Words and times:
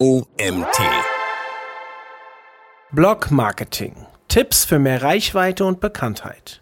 OMT. 0.00 0.78
Blog 2.92 3.32
Marketing. 3.32 3.96
Tipps 4.28 4.64
für 4.64 4.78
mehr 4.78 5.02
Reichweite 5.02 5.64
und 5.64 5.80
Bekanntheit. 5.80 6.60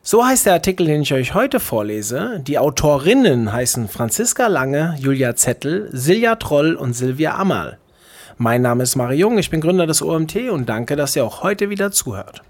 So 0.00 0.24
heißt 0.24 0.46
der 0.46 0.54
Artikel, 0.54 0.86
den 0.86 1.02
ich 1.02 1.12
euch 1.12 1.34
heute 1.34 1.60
vorlese. 1.60 2.40
Die 2.40 2.58
Autorinnen 2.58 3.52
heißen 3.52 3.88
Franziska 3.88 4.46
Lange, 4.46 4.96
Julia 4.98 5.36
Zettel, 5.36 5.90
Silja 5.92 6.36
Troll 6.36 6.76
und 6.76 6.94
Silvia 6.94 7.34
Amal. 7.34 7.76
Mein 8.38 8.62
Name 8.62 8.84
ist 8.84 8.96
Mario 8.96 9.28
Jung, 9.28 9.36
ich 9.36 9.50
bin 9.50 9.60
Gründer 9.60 9.86
des 9.86 10.00
OMT 10.00 10.48
und 10.50 10.66
danke, 10.66 10.96
dass 10.96 11.14
ihr 11.14 11.26
auch 11.26 11.42
heute 11.42 11.68
wieder 11.68 11.90
zuhört. 11.90 12.42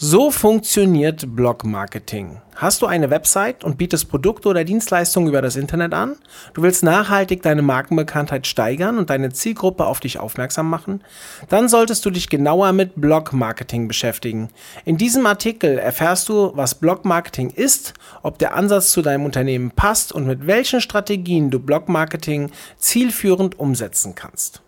So 0.00 0.30
funktioniert 0.30 1.34
Blog-Marketing. 1.34 2.40
Hast 2.54 2.82
du 2.82 2.86
eine 2.86 3.10
Website 3.10 3.64
und 3.64 3.78
bietest 3.78 4.08
Produkte 4.08 4.48
oder 4.48 4.62
Dienstleistungen 4.62 5.28
über 5.28 5.42
das 5.42 5.56
Internet 5.56 5.92
an? 5.92 6.14
Du 6.54 6.62
willst 6.62 6.84
nachhaltig 6.84 7.42
deine 7.42 7.62
Markenbekanntheit 7.62 8.46
steigern 8.46 8.96
und 8.96 9.10
deine 9.10 9.32
Zielgruppe 9.32 9.86
auf 9.86 9.98
dich 9.98 10.20
aufmerksam 10.20 10.70
machen? 10.70 11.02
Dann 11.48 11.68
solltest 11.68 12.06
du 12.06 12.10
dich 12.10 12.28
genauer 12.28 12.72
mit 12.72 12.92
Blog-Marketing 12.94 13.88
beschäftigen. 13.88 14.50
In 14.84 14.98
diesem 14.98 15.26
Artikel 15.26 15.78
erfährst 15.78 16.28
du, 16.28 16.52
was 16.54 16.76
Blog-Marketing 16.76 17.50
ist, 17.50 17.92
ob 18.22 18.38
der 18.38 18.54
Ansatz 18.54 18.92
zu 18.92 19.02
deinem 19.02 19.24
Unternehmen 19.24 19.72
passt 19.72 20.12
und 20.12 20.28
mit 20.28 20.46
welchen 20.46 20.80
Strategien 20.80 21.50
du 21.50 21.58
Blog-Marketing 21.58 22.52
zielführend 22.76 23.58
umsetzen 23.58 24.14
kannst. 24.14 24.62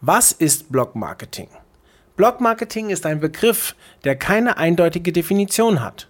Was 0.00 0.32
ist 0.32 0.72
Blog-Marketing? 0.72 1.46
Blog-Marketing 2.20 2.90
ist 2.90 3.06
ein 3.06 3.18
Begriff, 3.18 3.74
der 4.04 4.14
keine 4.14 4.58
eindeutige 4.58 5.10
Definition 5.10 5.82
hat. 5.82 6.06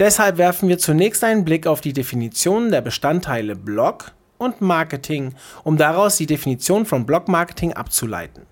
Deshalb 0.00 0.36
werfen 0.36 0.68
wir 0.68 0.78
zunächst 0.78 1.22
einen 1.22 1.44
Blick 1.44 1.68
auf 1.68 1.80
die 1.80 1.92
Definitionen 1.92 2.72
der 2.72 2.80
Bestandteile 2.80 3.54
Blog 3.54 4.10
und 4.38 4.60
Marketing, 4.60 5.36
um 5.62 5.76
daraus 5.76 6.16
die 6.16 6.26
Definition 6.26 6.86
von 6.86 7.06
Blog-Marketing 7.06 7.72
abzuleiten. 7.72 8.46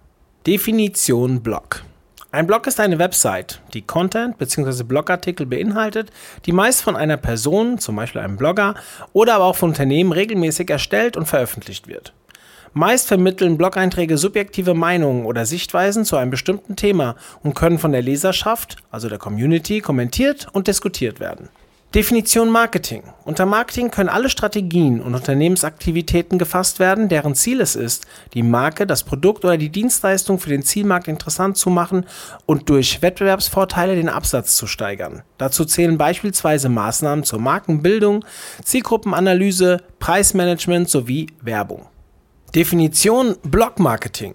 Definition 0.46 1.42
Blog. 1.42 1.82
Ein 2.30 2.46
Blog 2.46 2.68
ist 2.68 2.78
eine 2.78 3.00
Website, 3.00 3.60
die 3.74 3.82
Content 3.82 4.38
bzw. 4.38 4.84
Blogartikel 4.84 5.44
beinhaltet, 5.44 6.12
die 6.44 6.52
meist 6.52 6.82
von 6.82 6.94
einer 6.94 7.16
Person, 7.16 7.78
zum 7.78 7.96
Beispiel 7.96 8.20
einem 8.20 8.36
Blogger, 8.36 8.76
oder 9.12 9.34
aber 9.34 9.46
auch 9.46 9.56
von 9.56 9.70
Unternehmen 9.70 10.12
regelmäßig 10.12 10.70
erstellt 10.70 11.16
und 11.16 11.26
veröffentlicht 11.26 11.88
wird. 11.88 12.12
Meist 12.78 13.08
vermitteln 13.08 13.56
Blog-Einträge 13.56 14.18
subjektive 14.18 14.74
Meinungen 14.74 15.24
oder 15.24 15.46
Sichtweisen 15.46 16.04
zu 16.04 16.16
einem 16.16 16.30
bestimmten 16.30 16.76
Thema 16.76 17.16
und 17.42 17.54
können 17.54 17.78
von 17.78 17.90
der 17.90 18.02
Leserschaft, 18.02 18.76
also 18.90 19.08
der 19.08 19.16
Community, 19.16 19.80
kommentiert 19.80 20.48
und 20.52 20.68
diskutiert 20.68 21.18
werden. 21.18 21.48
Definition 21.94 22.50
Marketing. 22.50 23.04
Unter 23.24 23.46
Marketing 23.46 23.90
können 23.90 24.10
alle 24.10 24.28
Strategien 24.28 25.00
und 25.00 25.14
Unternehmensaktivitäten 25.14 26.38
gefasst 26.38 26.78
werden, 26.78 27.08
deren 27.08 27.34
Ziel 27.34 27.62
es 27.62 27.76
ist, 27.76 28.06
die 28.34 28.42
Marke, 28.42 28.86
das 28.86 29.04
Produkt 29.04 29.46
oder 29.46 29.56
die 29.56 29.70
Dienstleistung 29.70 30.38
für 30.38 30.50
den 30.50 30.62
Zielmarkt 30.62 31.08
interessant 31.08 31.56
zu 31.56 31.70
machen 31.70 32.04
und 32.44 32.68
durch 32.68 33.00
Wettbewerbsvorteile 33.00 33.96
den 33.96 34.10
Absatz 34.10 34.54
zu 34.54 34.66
steigern. 34.66 35.22
Dazu 35.38 35.64
zählen 35.64 35.96
beispielsweise 35.96 36.68
Maßnahmen 36.68 37.24
zur 37.24 37.40
Markenbildung, 37.40 38.22
Zielgruppenanalyse, 38.62 39.78
Preismanagement 39.98 40.90
sowie 40.90 41.28
Werbung. 41.40 41.86
Definition 42.54 43.36
Blog-Marketing. 43.42 44.34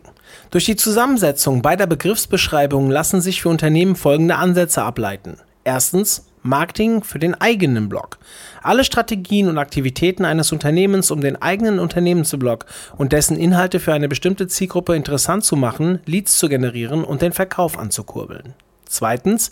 Durch 0.51 0.65
die 0.65 0.75
Zusammensetzung 0.75 1.61
beider 1.61 1.87
Begriffsbeschreibungen 1.87 2.91
lassen 2.91 3.21
sich 3.21 3.41
für 3.41 3.49
Unternehmen 3.49 3.95
folgende 3.95 4.35
Ansätze 4.35 4.83
ableiten. 4.83 5.37
Erstens 5.63 6.25
Marketing 6.43 7.03
für 7.03 7.19
den 7.19 7.35
eigenen 7.39 7.87
Blog. 7.87 8.17
Alle 8.61 8.83
Strategien 8.83 9.47
und 9.47 9.57
Aktivitäten 9.57 10.25
eines 10.25 10.51
Unternehmens, 10.51 11.09
um 11.11 11.21
den 11.21 11.41
eigenen 11.41 11.79
Unternehmensblog 11.79 12.65
und 12.97 13.11
dessen 13.11 13.37
Inhalte 13.37 13.79
für 13.79 13.93
eine 13.93 14.09
bestimmte 14.09 14.47
Zielgruppe 14.47 14.95
interessant 14.95 15.43
zu 15.43 15.55
machen, 15.55 15.99
Leads 16.05 16.37
zu 16.37 16.49
generieren 16.49 17.03
und 17.03 17.21
den 17.21 17.31
Verkauf 17.31 17.77
anzukurbeln. 17.77 18.53
Zweitens, 18.91 19.51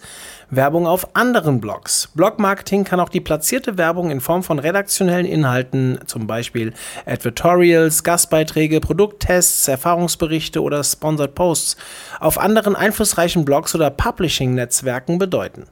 Werbung 0.49 0.85
auf 0.85 1.15
anderen 1.15 1.61
Blogs. 1.61 2.09
Blogmarketing 2.13 2.83
kann 2.83 2.99
auch 2.99 3.07
die 3.07 3.21
platzierte 3.21 3.77
Werbung 3.77 4.11
in 4.11 4.19
Form 4.19 4.43
von 4.43 4.59
redaktionellen 4.59 5.25
Inhalten, 5.25 5.97
zum 6.07 6.27
Beispiel 6.27 6.73
Advertorials, 7.05 8.03
Gastbeiträge, 8.03 8.81
Produkttests, 8.81 9.69
Erfahrungsberichte 9.69 10.61
oder 10.61 10.83
Sponsored 10.83 11.35
Posts, 11.35 11.77
auf 12.19 12.37
anderen 12.37 12.75
einflussreichen 12.75 13.45
Blogs 13.45 13.73
oder 13.73 13.89
Publishing-Netzwerken 13.89 15.19
bedeuten. 15.19 15.67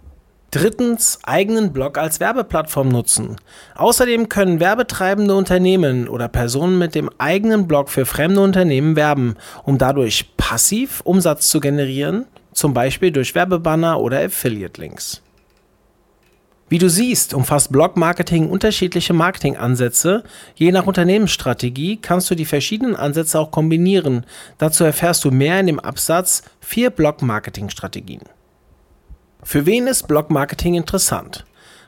Drittens, 0.52 1.20
eigenen 1.24 1.74
Blog 1.74 1.98
als 1.98 2.22
Werbeplattform 2.22 2.88
nutzen. 2.88 3.36
Außerdem 3.76 4.30
können 4.30 4.62
werbetreibende 4.62 5.36
Unternehmen 5.36 6.08
oder 6.08 6.30
Personen 6.30 6.78
mit 6.78 6.96
dem 6.96 7.10
eigenen 7.18 7.68
Blog 7.68 7.90
für 7.90 8.06
fremde 8.06 8.40
Unternehmen 8.40 8.96
werben, 8.96 9.36
um 9.64 9.78
dadurch 9.78 10.38
passiv 10.38 11.02
Umsatz 11.04 11.50
zu 11.50 11.60
generieren 11.60 12.26
zum 12.58 12.74
Beispiel 12.74 13.12
durch 13.12 13.36
Werbebanner 13.36 14.00
oder 14.00 14.20
Affiliate-Links. 14.20 15.22
Wie 16.70 16.80
du 16.80 16.90
siehst, 16.90 17.34
umfasst 17.34 17.72
Blog-Marketing 17.72 18.50
unterschiedliche 18.50 19.14
Marketingansätze. 19.14 20.24
Je 20.56 20.72
nach 20.74 20.86
Unternehmensstrategie 20.86 21.98
kannst 21.98 22.30
du 22.30 22.36
die 22.36 22.46
verschiedenen 22.46 22.96
Ansätze 22.96 23.40
auch 23.40 23.52
kombinieren. 23.52 24.26
Dazu 24.58 24.84
erfährst 24.84 25.24
du 25.24 25.32
mehr 25.32 25.60
in 25.62 25.68
dem 25.68 25.80
Absatz 25.80 26.44
4 26.62 26.90
Blog-Marketing-Strategien. 26.90 28.24
Für 29.44 29.66
wen 29.66 29.88
ist 29.88 30.08
Blog-Marketing 30.10 30.74
interessant? 30.74 31.46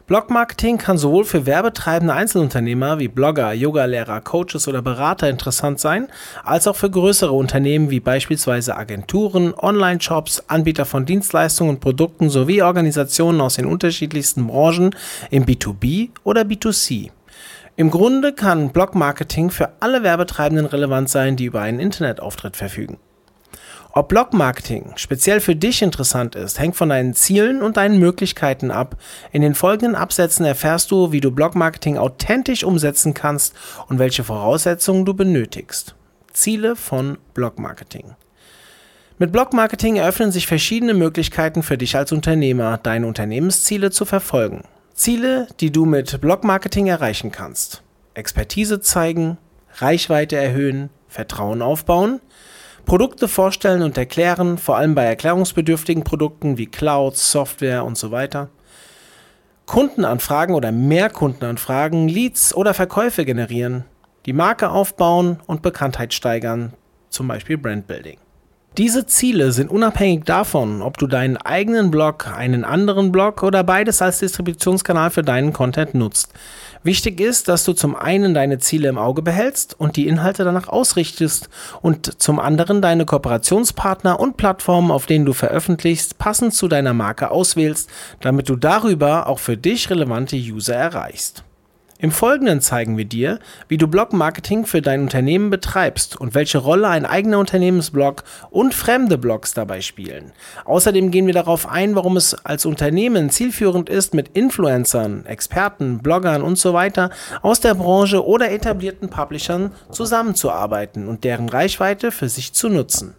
Blogmarketing 0.10 0.80
kann 0.80 0.98
sowohl 0.98 1.24
für 1.24 1.46
werbetreibende 1.46 2.16
Einzelunternehmer 2.16 2.98
wie 2.98 3.08
Blogger, 3.08 3.54
Yogalehrer, 3.54 4.22
Coaches 4.22 4.68
oder 4.68 4.82
Berater 4.82 5.30
interessant 5.30 5.80
sein, 5.80 6.08
als 6.44 6.68
auch 6.68 6.76
für 6.76 6.90
größere 6.90 7.32
Unternehmen 7.32 7.92
wie 7.92 8.00
beispielsweise 8.00 8.76
Agenturen, 8.76 9.54
Online-Shops, 9.54 10.46
Anbieter 10.48 10.86
von 10.86 11.06
Dienstleistungen 11.06 11.76
und 11.76 11.80
Produkten 11.80 12.32
sowie 12.32 12.64
Organisationen 12.64 13.40
aus 13.40 13.58
den 13.58 13.68
unterschiedlichsten 13.68 14.48
Branchen 14.48 14.96
im 15.30 15.46
B2B 15.46 16.10
oder 16.24 16.42
B2C. 16.42 17.12
Im 17.76 17.92
Grunde 17.92 18.34
kann 18.34 18.72
Blogmarketing 18.72 19.52
für 19.52 19.70
alle 19.80 20.02
Werbetreibenden 20.02 20.66
relevant 20.66 21.10
sein, 21.10 21.36
die 21.36 21.46
über 21.46 21.62
einen 21.62 21.80
Internetauftritt 21.80 22.58
verfügen. 22.58 22.98
Ob 23.92 24.10
Blog-Marketing 24.10 24.94
speziell 24.98 25.40
für 25.40 25.56
dich 25.56 25.82
interessant 25.82 26.36
ist, 26.36 26.60
hängt 26.60 26.76
von 26.76 26.90
deinen 26.90 27.16
Zielen 27.16 27.64
und 27.64 27.78
deinen 27.78 27.98
Möglichkeiten 27.98 28.70
ab. 28.70 28.98
In 29.32 29.42
den 29.42 29.56
folgenden 29.56 29.96
Absätzen 29.96 30.46
erfährst 30.46 30.92
du, 30.92 31.12
wie 31.12 31.22
du 31.22 31.32
Blog-Marketing 31.32 31.98
authentisch 31.98 32.64
umsetzen 32.64 33.16
kannst 33.16 33.56
und 33.88 33.98
welche 33.98 34.24
Voraussetzungen 34.24 35.06
du 35.06 35.16
benötigst. 35.16 35.96
Ziele 36.32 36.76
von 36.76 37.18
Blog-Marketing. 37.34 38.16
Mit 39.18 39.32
Blog-Marketing 39.32 39.96
eröffnen 39.96 40.32
sich 40.32 40.46
verschiedene 40.46 40.94
Möglichkeiten 40.94 41.64
für 41.64 41.78
dich 41.78 41.98
als 41.98 42.12
Unternehmer, 42.12 42.78
deine 42.78 43.08
Unternehmensziele 43.08 43.90
zu 43.90 44.06
verfolgen. 44.06 44.62
Ziele, 44.94 45.48
die 45.60 45.72
du 45.72 45.86
mit 45.86 46.22
Blog-Marketing 46.22 46.88
erreichen 46.88 47.32
kannst. 47.32 47.82
Expertise 48.14 48.82
zeigen, 48.82 49.38
Reichweite 49.78 50.36
erhöhen, 50.36 50.90
Vertrauen 51.08 51.64
aufbauen, 51.64 52.22
Produkte 52.90 53.28
vorstellen 53.28 53.84
und 53.84 54.00
erklären, 54.00 54.58
vor 54.58 54.78
allem 54.78 54.96
bei 54.96 55.04
erklärungsbedürftigen 55.04 56.04
Produkten 56.04 56.58
wie 56.58 56.66
Clouds, 56.66 57.32
Software 57.32 57.86
und 57.86 58.00
so 58.00 58.10
weiter. 58.10 58.50
Kundenanfragen 59.68 60.56
oder 60.56 60.72
mehr 60.72 61.12
Kundenanfragen, 61.12 62.08
Leads 62.08 62.52
oder 62.56 62.74
Verkäufe 62.74 63.26
generieren, 63.26 63.86
die 64.26 64.34
Marke 64.34 64.72
aufbauen 64.72 65.40
und 65.46 65.62
Bekanntheit 65.62 66.16
steigern, 66.16 66.74
zum 67.10 67.28
Beispiel 67.28 67.60
Brandbuilding. 67.60 68.18
Diese 68.78 69.06
Ziele 69.06 69.52
sind 69.52 69.72
unabhängig 69.72 70.24
davon, 70.24 70.82
ob 70.82 70.98
du 70.98 71.08
deinen 71.08 71.38
eigenen 71.38 71.92
Blog, 71.92 72.28
einen 72.28 72.64
anderen 72.64 73.12
Blog 73.12 73.44
oder 73.44 73.64
beides 73.64 74.02
als 74.02 74.20
Distributionskanal 74.20 75.10
für 75.10 75.24
deinen 75.24 75.52
Content 75.52 75.96
nutzt. 75.96 76.32
Wichtig 76.84 77.20
ist, 77.20 77.50
dass 77.50 77.66
du 77.66 77.74
zum 77.74 77.96
einen 77.96 78.34
deine 78.34 78.60
Ziele 78.60 78.88
im 78.88 78.98
Auge 78.98 79.22
behältst 79.22 79.78
und 79.78 79.98
die 79.98 80.08
Inhalte 80.08 80.46
danach 80.46 80.70
ausrichtest 80.70 81.50
und 81.82 82.22
zum 82.22 82.40
anderen 82.40 82.82
deine 82.82 83.06
Kooperationspartner 83.06 84.18
und 84.18 84.38
Plattformen, 84.38 84.92
auf 84.92 85.08
denen 85.08 85.26
du 85.26 85.34
veröffentlichst, 85.34 86.18
passend 86.18 86.54
zu 86.54 86.70
deiner 86.70 86.94
Marke 86.94 87.32
auswählst, 87.32 87.90
damit 88.22 88.48
du 88.48 88.56
darüber 88.56 89.28
auch 89.28 89.40
für 89.40 89.58
dich 89.58 89.90
relevante 89.90 90.38
User 90.38 90.76
erreichst. 90.76 91.44
Im 92.02 92.12
Folgenden 92.12 92.62
zeigen 92.62 92.98
wir 92.98 93.04
dir, 93.04 93.40
wie 93.68 93.76
du 93.76 93.86
Blog-Marketing 93.86 94.66
für 94.66 94.82
dein 94.82 95.02
Unternehmen 95.02 95.50
betreibst 95.50 96.16
und 96.16 96.34
welche 96.34 96.60
Rolle 96.60 96.88
ein 96.88 97.06
eigener 97.06 97.40
Unternehmensblog 97.40 98.24
und 98.50 98.74
fremde 98.74 99.18
Blogs 99.18 99.54
dabei 99.54 99.82
spielen. 99.82 100.32
Außerdem 100.64 101.12
gehen 101.12 101.28
wir 101.28 101.34
darauf 101.34 101.68
ein, 101.68 101.96
warum 101.96 102.16
es 102.16 102.34
als 102.46 102.66
Unternehmen 102.66 103.30
zielführend 103.30 103.90
ist, 103.90 104.14
mit 104.14 104.30
Influencern, 104.30 105.26
Experten, 105.26 106.00
Bloggern 106.00 106.42
und 106.42 106.58
so 106.58 106.74
weiter 106.74 107.10
aus 107.42 107.60
der 107.60 107.74
Branche 107.74 108.26
oder 108.26 108.50
etablierten 108.50 109.10
Publishern 109.10 109.74
zusammenzuarbeiten 109.92 111.06
und 111.06 111.26
deren 111.26 111.50
Reichweite 111.50 112.14
für 112.14 112.30
sich 112.30 112.54
zu 112.54 112.70
nutzen. 112.70 113.14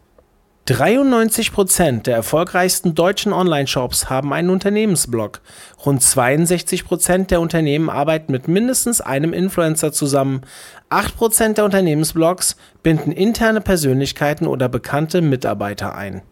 93% 0.71 2.03
der 2.03 2.15
erfolgreichsten 2.15 2.95
deutschen 2.95 3.33
Online-Shops 3.33 4.09
haben 4.09 4.33
einen 4.33 4.51
Unternehmensblog. 4.51 5.41
Rund 5.85 6.01
62% 6.01 7.27
der 7.27 7.41
Unternehmen 7.41 7.91
arbeiten 7.91 8.31
mit 8.31 8.47
mindestens 8.47 9.01
einem 9.01 9.33
Influencer 9.33 9.91
zusammen. 9.91 10.43
8% 10.89 11.55
der 11.55 11.65
Unternehmensblogs 11.65 12.57
binden 12.85 13.11
interne 13.11 13.61
Persönlichkeiten 13.61 14.47
oder 14.47 14.69
bekannte 14.69 15.23
Mitarbeiter 15.23 15.97
ein. 15.97 16.23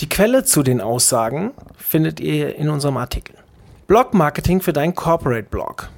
Die 0.00 0.08
Quelle 0.08 0.42
zu 0.42 0.64
den 0.64 0.80
Aussagen 0.80 1.52
findet 1.76 2.18
ihr 2.18 2.56
in 2.56 2.68
unserem 2.68 2.96
Artikel. 2.96 3.36
Blog 3.86 4.12
Marketing 4.12 4.60
für 4.60 4.72
dein 4.72 4.96
Corporate 4.96 5.48
Blog. 5.48 5.90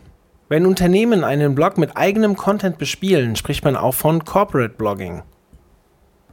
Wenn 0.51 0.67
Unternehmen 0.67 1.25
einen 1.25 1.55
Blog 1.55 1.79
mit 1.79 1.97
eigenem 1.97 2.37
Content 2.37 2.77
bespielen, 2.77 3.37
spricht 3.37 3.65
man 3.65 3.75
auch 3.75 3.95
von 3.95 4.27
Corporate 4.27 4.75
Blogging. 4.75 5.23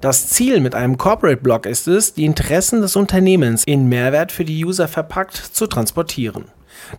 Das 0.06 0.30
Ziel 0.30 0.60
mit 0.60 0.76
einem 0.76 1.00
Corporate 1.00 1.42
Blog 1.42 1.66
ist 1.66 1.88
es, 1.88 2.14
die 2.14 2.26
Interessen 2.26 2.80
des 2.80 2.96
Unternehmens 2.96 3.64
in 3.66 3.90
Mehrwert 3.90 4.32
für 4.32 4.46
die 4.46 4.64
User 4.64 4.88
verpackt 4.88 5.36
zu 5.36 5.66
transportieren. 5.66 6.46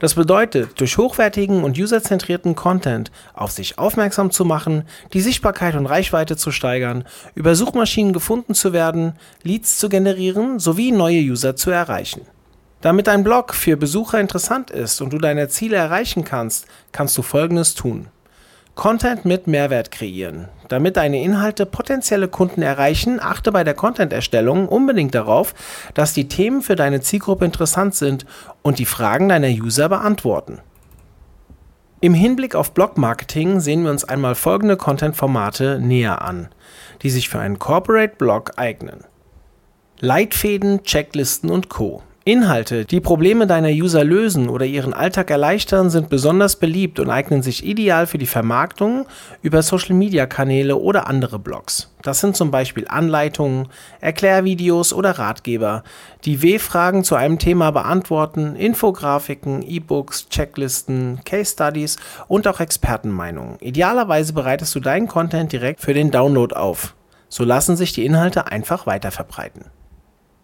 Das 0.01 0.15
bedeutet, 0.15 0.81
durch 0.81 0.99
hochwertigen 0.99 1.63
und 1.63 1.79
userzentrierten 1.79 2.57
Content 2.57 3.13
auf 3.33 3.53
sich 3.53 3.79
aufmerksam 3.79 4.33
zu 4.33 4.45
machen, 4.45 4.83
die 5.13 5.21
Sichtbarkeit 5.21 5.77
und 5.77 5.87
Reichweite 5.87 6.37
zu 6.37 6.51
steigern, 6.51 7.05
über 7.37 7.55
Suchmaschinen 7.55 8.13
gefunden 8.13 8.55
zu 8.55 8.73
werden, 8.73 9.13
Leads 9.45 9.79
zu 9.79 9.89
generieren 9.89 10.59
sowie 10.59 10.91
neue 10.91 11.21
User 11.21 11.55
zu 11.55 11.71
erreichen. 11.71 12.23
Damit 12.81 13.07
dein 13.07 13.23
Blog 13.23 13.55
für 13.55 13.77
Besucher 13.77 14.19
interessant 14.19 14.73
ist 14.73 15.01
und 15.01 15.13
du 15.13 15.19
deine 15.19 15.49
Ziele 15.49 15.77
erreichen 15.77 16.25
kannst, 16.25 16.67
kannst 16.91 17.17
du 17.17 17.23
Folgendes 17.23 17.77
tun. 17.77 18.09
Content 18.77 19.25
mit 19.25 19.47
Mehrwert 19.47 19.91
kreieren. 19.91 20.49
Damit 20.69 20.99
deine 20.99 21.23
Inhalte 21.23 21.65
potenzielle 21.65 22.29
Kunden 22.29 22.61
erreichen, 22.61 23.21
achte 23.21 23.51
bei 23.51 23.65
der 23.65 23.73
Content-Erstellung 23.73 24.69
unbedingt 24.69 25.15
darauf, 25.15 25.55
dass 25.95 26.13
die 26.13 26.29
Themen 26.29 26.61
für 26.61 26.77
deine 26.77 27.01
Zielgruppe 27.01 27.47
interessant 27.47 27.95
sind 27.95 28.27
und 28.61 28.79
die 28.79 28.85
Fragen 28.85 29.31
deiner 29.31 29.49
User 29.49 29.89
beantworten. 29.89 30.59
Im 32.03 32.13
Hinblick 32.13 32.55
auf 32.55 32.73
Blog-Marketing 32.75 33.61
sehen 33.61 33.83
wir 33.83 33.91
uns 33.91 34.05
einmal 34.05 34.35
folgende 34.35 34.77
Content-Formate 34.77 35.81
näher 35.81 36.21
an, 36.21 36.51
die 37.01 37.09
sich 37.09 37.31
für 37.31 37.39
einen 37.39 37.59
Corporate-Blog 37.59 38.53
eignen. 38.57 39.05
Leitfäden, 40.01 40.83
Checklisten 40.83 41.51
und 41.51 41.71
Co. 41.71 42.03
Inhalte, 42.29 42.85
die 42.85 42.99
Probleme 42.99 43.47
deiner 43.47 43.69
User 43.69 44.03
lösen 44.03 44.49
oder 44.49 44.67
ihren 44.67 44.93
Alltag 44.93 45.31
erleichtern, 45.31 45.91
sind 45.91 46.09
besonders 46.09 46.57
beliebt 46.57 46.99
und 46.99 47.09
eignen 47.09 47.41
sich 47.41 47.65
ideal 47.65 48.09
für 48.09 48.19
die 48.19 48.27
Vermarktung 48.27 49.07
über 49.43 49.63
Social-Media-Kanäle 49.63 50.75
oder 50.75 51.07
andere 51.07 51.39
Blogs. 51.39 51.95
Das 52.03 52.19
sind 52.19 52.35
zum 52.35 52.51
Beispiel 52.51 52.89
Anleitungen, 52.89 53.69
Erklärvideos 54.01 54.93
oder 54.93 55.13
Ratgeber, 55.21 55.85
die 56.25 56.43
W-Fragen 56.43 57.05
zu 57.05 57.15
einem 57.15 57.39
Thema 57.39 57.71
beantworten, 57.71 58.57
Infografiken, 58.57 59.63
E-Books, 59.63 60.29
Checklisten, 60.29 61.21
Case 61.25 61.53
Studies 61.53 61.97
und 62.27 62.49
auch 62.49 62.59
Expertenmeinungen. 62.59 63.61
Idealerweise 63.61 64.33
bereitest 64.33 64.75
du 64.75 64.81
deinen 64.81 65.07
Content 65.07 65.53
direkt 65.53 65.81
für 65.81 65.95
den 65.95 66.11
Download 66.11 66.53
auf. 66.57 66.97
So 67.29 67.45
lassen 67.45 67.77
sich 67.77 67.93
die 67.93 68.05
Inhalte 68.05 68.49
einfach 68.49 68.85
weiterverbreiten. 68.85 69.67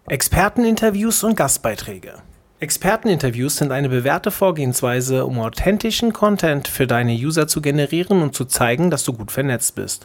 Experteninterviews 0.09 1.23
und 1.23 1.37
Gastbeiträge. 1.37 2.15
Experteninterviews 2.59 3.55
sind 3.55 3.71
eine 3.71 3.87
bewährte 3.87 4.31
Vorgehensweise, 4.31 5.25
um 5.25 5.39
authentischen 5.39 6.11
Content 6.11 6.67
für 6.67 6.87
deine 6.87 7.13
User 7.13 7.47
zu 7.47 7.61
generieren 7.61 8.21
und 8.21 8.35
zu 8.35 8.43
zeigen, 8.43 8.91
dass 8.91 9.05
du 9.05 9.13
gut 9.13 9.31
vernetzt 9.31 9.75
bist. 9.75 10.03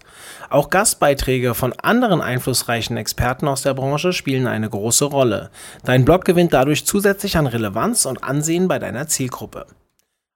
Auch 0.50 0.70
Gastbeiträge 0.70 1.52
von 1.54 1.72
anderen 1.72 2.20
einflussreichen 2.20 2.96
Experten 2.96 3.48
aus 3.48 3.62
der 3.62 3.74
Branche 3.74 4.12
spielen 4.12 4.46
eine 4.46 4.70
große 4.70 5.04
Rolle. 5.04 5.50
Dein 5.82 6.04
Blog 6.04 6.24
gewinnt 6.24 6.52
dadurch 6.52 6.86
zusätzlich 6.86 7.36
an 7.36 7.48
Relevanz 7.48 8.06
und 8.06 8.22
Ansehen 8.22 8.68
bei 8.68 8.78
deiner 8.78 9.08
Zielgruppe. 9.08 9.66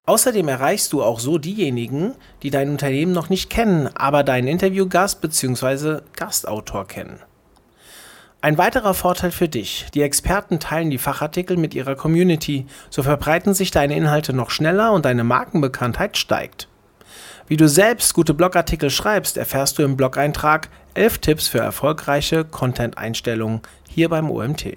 Außerdem 0.06 0.48
erreichst 0.48 0.92
du 0.92 1.04
auch 1.04 1.20
so 1.20 1.38
diejenigen, 1.38 2.16
die 2.42 2.50
dein 2.50 2.68
Unternehmen 2.68 3.12
noch 3.12 3.28
nicht 3.28 3.48
kennen, 3.48 3.88
aber 3.94 4.24
deinen 4.24 4.48
Interviewgast 4.48 5.20
bzw. 5.20 6.00
Gastautor 6.16 6.88
kennen. 6.88 7.20
Ein 8.44 8.58
weiterer 8.58 8.92
Vorteil 8.92 9.30
für 9.30 9.48
dich. 9.48 9.86
Die 9.94 10.02
Experten 10.02 10.58
teilen 10.58 10.90
die 10.90 10.98
Fachartikel 10.98 11.56
mit 11.56 11.74
ihrer 11.74 11.94
Community, 11.94 12.66
so 12.90 13.04
verbreiten 13.04 13.54
sich 13.54 13.70
deine 13.70 13.94
Inhalte 13.94 14.32
noch 14.32 14.50
schneller 14.50 14.90
und 14.90 15.04
deine 15.04 15.22
Markenbekanntheit 15.22 16.16
steigt. 16.16 16.66
Wie 17.46 17.56
du 17.56 17.68
selbst 17.68 18.14
gute 18.14 18.34
Blogartikel 18.34 18.90
schreibst, 18.90 19.36
erfährst 19.36 19.78
du 19.78 19.84
im 19.84 19.96
Blog-Eintrag 19.96 20.70
11 20.94 21.18
Tipps 21.18 21.46
für 21.46 21.60
erfolgreiche 21.60 22.44
Content-Einstellungen 22.44 23.60
hier 23.88 24.08
beim 24.08 24.28
OMT. 24.28 24.76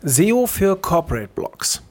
SEO 0.00 0.46
für 0.46 0.74
Corporate 0.74 1.28
Blogs. 1.34 1.82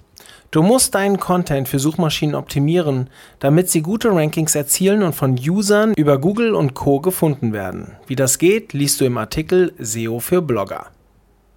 Du 0.57 0.63
musst 0.63 0.95
deinen 0.95 1.19
Content 1.19 1.69
für 1.69 1.77
Suchmaschinen 1.77 2.33
optimieren, 2.33 3.12
damit 3.38 3.69
sie 3.69 3.83
gute 3.83 4.09
Rankings 4.09 4.56
erzielen 4.56 5.04
und 5.04 5.13
von 5.13 5.38
Usern 5.38 5.94
über 5.94 6.18
Google 6.18 6.56
und 6.56 6.74
Co 6.74 7.00
gefunden 7.00 7.54
werden. 7.54 7.95
Wie 8.07 8.15
das 8.15 8.39
geht, 8.39 8.74
liest 8.74 9.00
du 9.00 9.06
im 9.06 9.19
Artikel 9.19 9.75
SEO 9.77 10.19
für 10.19 10.42
Blogger. 10.42 10.88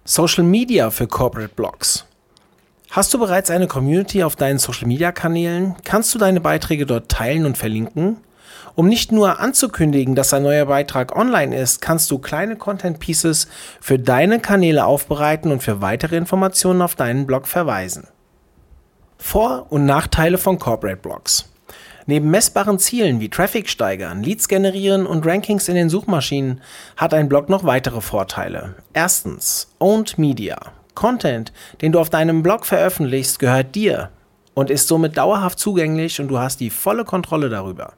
Social 0.05 0.43
Media 0.43 0.91
für 0.91 1.07
Corporate 1.07 1.55
Blogs. 1.55 2.05
Hast 2.91 3.11
du 3.11 3.17
bereits 3.17 3.49
eine 3.49 3.65
Community 3.65 4.21
auf 4.21 4.35
deinen 4.35 4.59
Social 4.59 4.87
Media 4.87 5.11
Kanälen? 5.11 5.73
Kannst 5.83 6.13
du 6.13 6.19
deine 6.19 6.39
Beiträge 6.39 6.85
dort 6.85 7.09
teilen 7.09 7.47
und 7.47 7.57
verlinken? 7.57 8.17
Um 8.75 8.87
nicht 8.87 9.11
nur 9.11 9.39
anzukündigen, 9.39 10.13
dass 10.13 10.31
ein 10.31 10.43
neuer 10.43 10.67
Beitrag 10.67 11.15
online 11.15 11.57
ist, 11.57 11.81
kannst 11.81 12.11
du 12.11 12.19
kleine 12.19 12.55
Content 12.55 12.99
Pieces 12.99 13.47
für 13.79 13.97
deine 13.97 14.39
Kanäle 14.39 14.85
aufbereiten 14.85 15.51
und 15.51 15.63
für 15.63 15.81
weitere 15.81 16.17
Informationen 16.17 16.83
auf 16.83 16.93
deinen 16.93 17.25
Blog 17.25 17.47
verweisen. 17.47 18.07
Vor- 19.23 19.67
und 19.69 19.85
Nachteile 19.85 20.37
von 20.37 20.59
Corporate 20.59 20.97
Blogs. 20.97 21.45
Neben 22.05 22.31
messbaren 22.31 22.79
Zielen 22.79 23.21
wie 23.21 23.29
Traffic 23.29 23.69
steigern, 23.69 24.23
Leads 24.23 24.49
generieren 24.49 25.05
und 25.05 25.25
Rankings 25.25 25.69
in 25.69 25.75
den 25.75 25.89
Suchmaschinen 25.89 26.59
hat 26.97 27.13
ein 27.13 27.29
Blog 27.29 27.47
noch 27.47 27.63
weitere 27.63 28.01
Vorteile. 28.01 28.75
Erstens, 28.91 29.71
Owned 29.79 30.17
Media. 30.17 30.57
Content, 30.95 31.53
den 31.81 31.93
du 31.93 31.99
auf 31.99 32.09
deinem 32.09 32.43
Blog 32.43 32.65
veröffentlichst, 32.65 33.39
gehört 33.39 33.75
dir 33.75 34.09
und 34.53 34.69
ist 34.69 34.89
somit 34.89 35.15
dauerhaft 35.15 35.59
zugänglich 35.59 36.19
und 36.19 36.27
du 36.27 36.39
hast 36.39 36.59
die 36.59 36.71
volle 36.71 37.05
Kontrolle 37.05 37.47
darüber. 37.47 37.93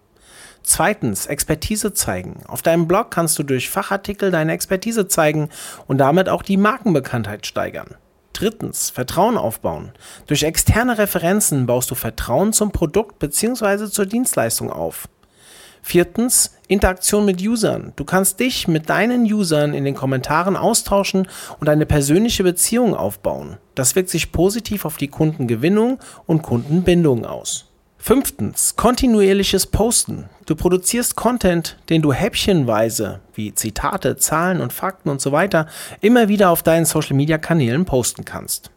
Zweitens, 0.61 1.25
Expertise 1.25 1.93
zeigen. 1.93 2.43
Auf 2.47 2.61
deinem 2.61 2.87
Blog 2.87 3.09
kannst 3.09 3.39
du 3.39 3.43
durch 3.43 3.69
Fachartikel 3.69 4.29
deine 4.29 4.51
Expertise 4.51 5.07
zeigen 5.07 5.49
und 5.87 5.97
damit 5.97 6.29
auch 6.29 6.43
die 6.43 6.57
Markenbekanntheit 6.57 7.47
steigern. 7.47 7.95
Drittens, 8.33 8.89
Vertrauen 8.89 9.37
aufbauen. 9.37 9.91
Durch 10.27 10.43
externe 10.43 10.97
Referenzen 10.97 11.65
baust 11.65 11.91
du 11.91 11.95
Vertrauen 11.95 12.51
zum 12.51 12.71
Produkt 12.71 13.19
bzw. 13.19 13.89
zur 13.89 14.05
Dienstleistung 14.05 14.71
auf. 14.71 15.07
Viertens, 15.85 16.55
Interaktion 16.67 17.25
mit 17.25 17.41
Usern. 17.41 17.91
Du 17.97 18.05
kannst 18.05 18.39
dich 18.39 18.67
mit 18.69 18.89
deinen 18.89 19.23
Usern 19.23 19.73
in 19.73 19.83
den 19.83 19.95
Kommentaren 19.95 20.55
austauschen 20.55 21.27
und 21.59 21.67
eine 21.67 21.85
persönliche 21.85 22.43
Beziehung 22.43 22.95
aufbauen. 22.95 23.57
Das 23.75 23.95
wirkt 23.95 24.09
sich 24.09 24.31
positiv 24.31 24.85
auf 24.85 24.95
die 24.97 25.09
Kundengewinnung 25.09 25.99
und 26.25 26.41
Kundenbindung 26.41 27.25
aus. 27.25 27.72
Fünftens, 28.05 28.75
kontinuierliches 28.75 29.67
Posten. 29.67 30.25
Du 30.45 30.57
produzierst 30.57 31.15
Content, 31.15 31.77
den 31.87 32.01
du 32.01 32.11
häppchenweise, 32.11 33.21
wie 33.33 33.55
Zitate, 33.55 34.17
Zahlen 34.17 34.59
und 34.59 34.73
Fakten 34.73 35.07
und 35.07 35.21
so 35.21 35.31
weiter, 35.31 35.67
immer 36.01 36.27
wieder 36.27 36.49
auf 36.49 36.63
deinen 36.63 36.83
Social-Media-Kanälen 36.83 37.85
posten 37.85 38.25
kannst. 38.25 38.71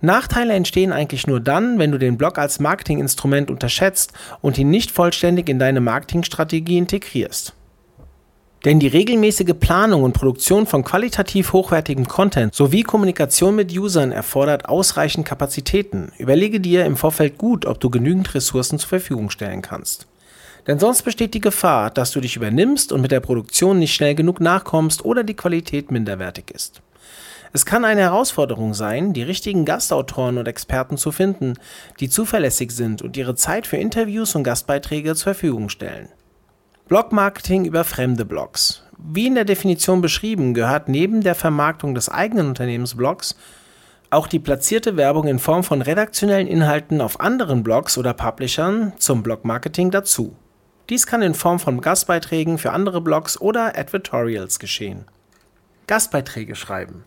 Nachteile 0.00 0.54
entstehen 0.54 0.92
eigentlich 0.92 1.26
nur 1.26 1.40
dann, 1.40 1.80
wenn 1.80 1.90
du 1.90 1.98
den 1.98 2.16
Blog 2.16 2.38
als 2.38 2.60
Marketinginstrument 2.60 3.50
unterschätzt 3.50 4.12
und 4.40 4.56
ihn 4.56 4.70
nicht 4.70 4.92
vollständig 4.92 5.48
in 5.48 5.58
deine 5.58 5.80
Marketingstrategie 5.80 6.78
integrierst. 6.78 7.54
Denn 8.64 8.80
die 8.80 8.88
regelmäßige 8.88 9.54
Planung 9.58 10.02
und 10.02 10.14
Produktion 10.14 10.66
von 10.66 10.82
qualitativ 10.82 11.52
hochwertigem 11.52 12.08
Content 12.08 12.54
sowie 12.54 12.82
Kommunikation 12.82 13.54
mit 13.54 13.76
Usern 13.76 14.10
erfordert 14.10 14.68
ausreichend 14.68 15.24
Kapazitäten. 15.24 16.10
Überlege 16.18 16.58
dir 16.58 16.84
im 16.84 16.96
Vorfeld 16.96 17.38
gut, 17.38 17.66
ob 17.66 17.78
du 17.78 17.88
genügend 17.88 18.34
Ressourcen 18.34 18.80
zur 18.80 18.88
Verfügung 18.88 19.30
stellen 19.30 19.62
kannst. 19.62 20.08
Denn 20.66 20.80
sonst 20.80 21.02
besteht 21.02 21.34
die 21.34 21.40
Gefahr, 21.40 21.90
dass 21.90 22.10
du 22.10 22.20
dich 22.20 22.34
übernimmst 22.34 22.92
und 22.92 23.00
mit 23.00 23.12
der 23.12 23.20
Produktion 23.20 23.78
nicht 23.78 23.94
schnell 23.94 24.16
genug 24.16 24.40
nachkommst 24.40 25.04
oder 25.04 25.22
die 25.22 25.36
Qualität 25.36 25.92
minderwertig 25.92 26.50
ist. 26.50 26.82
Es 27.52 27.64
kann 27.64 27.84
eine 27.84 28.02
Herausforderung 28.02 28.74
sein, 28.74 29.12
die 29.12 29.22
richtigen 29.22 29.64
Gastautoren 29.64 30.36
und 30.36 30.48
Experten 30.48 30.98
zu 30.98 31.12
finden, 31.12 31.54
die 32.00 32.10
zuverlässig 32.10 32.72
sind 32.72 33.02
und 33.02 33.16
ihre 33.16 33.36
Zeit 33.36 33.66
für 33.66 33.78
Interviews 33.78 34.34
und 34.34 34.42
Gastbeiträge 34.42 35.14
zur 35.14 35.34
Verfügung 35.34 35.68
stellen. 35.68 36.08
Blogmarketing 36.88 37.66
über 37.66 37.84
fremde 37.84 38.24
Blogs. 38.24 38.82
Wie 38.96 39.26
in 39.26 39.34
der 39.34 39.44
Definition 39.44 40.00
beschrieben, 40.00 40.54
gehört 40.54 40.88
neben 40.88 41.20
der 41.20 41.34
Vermarktung 41.34 41.94
des 41.94 42.08
eigenen 42.08 42.48
Unternehmensblogs 42.48 43.36
auch 44.08 44.26
die 44.26 44.38
platzierte 44.38 44.96
Werbung 44.96 45.26
in 45.28 45.38
Form 45.38 45.64
von 45.64 45.82
redaktionellen 45.82 46.46
Inhalten 46.46 47.02
auf 47.02 47.20
anderen 47.20 47.62
Blogs 47.62 47.98
oder 47.98 48.14
Publishern 48.14 48.94
zum 48.96 49.22
Blogmarketing 49.22 49.90
dazu. 49.90 50.34
Dies 50.88 51.06
kann 51.06 51.20
in 51.20 51.34
Form 51.34 51.58
von 51.58 51.82
Gastbeiträgen 51.82 52.56
für 52.56 52.72
andere 52.72 53.02
Blogs 53.02 53.38
oder 53.38 53.78
Advertorials 53.78 54.58
geschehen. 54.58 55.04
Gastbeiträge 55.86 56.54
schreiben. 56.54 57.04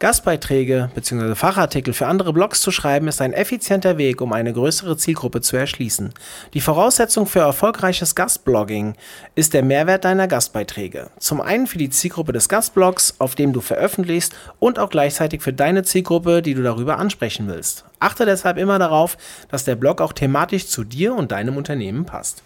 Gastbeiträge 0.00 0.90
bzw. 0.94 1.34
Fachartikel 1.34 1.92
für 1.92 2.06
andere 2.06 2.32
Blogs 2.32 2.60
zu 2.60 2.70
schreiben, 2.70 3.08
ist 3.08 3.20
ein 3.20 3.32
effizienter 3.32 3.98
Weg, 3.98 4.20
um 4.20 4.32
eine 4.32 4.52
größere 4.52 4.96
Zielgruppe 4.96 5.40
zu 5.40 5.56
erschließen. 5.56 6.14
Die 6.54 6.60
Voraussetzung 6.60 7.26
für 7.26 7.40
erfolgreiches 7.40 8.14
Gastblogging 8.14 8.94
ist 9.34 9.54
der 9.54 9.64
Mehrwert 9.64 10.04
deiner 10.04 10.28
Gastbeiträge. 10.28 11.10
Zum 11.18 11.40
einen 11.40 11.66
für 11.66 11.78
die 11.78 11.90
Zielgruppe 11.90 12.32
des 12.32 12.48
Gastblogs, 12.48 13.16
auf 13.18 13.34
dem 13.34 13.52
du 13.52 13.60
veröffentlichst, 13.60 14.36
und 14.60 14.78
auch 14.78 14.90
gleichzeitig 14.90 15.42
für 15.42 15.52
deine 15.52 15.82
Zielgruppe, 15.82 16.42
die 16.42 16.54
du 16.54 16.62
darüber 16.62 16.98
ansprechen 16.98 17.48
willst. 17.48 17.84
Achte 17.98 18.24
deshalb 18.24 18.56
immer 18.56 18.78
darauf, 18.78 19.16
dass 19.50 19.64
der 19.64 19.74
Blog 19.74 20.00
auch 20.00 20.12
thematisch 20.12 20.68
zu 20.68 20.84
dir 20.84 21.12
und 21.12 21.32
deinem 21.32 21.56
Unternehmen 21.56 22.04
passt. 22.04 22.44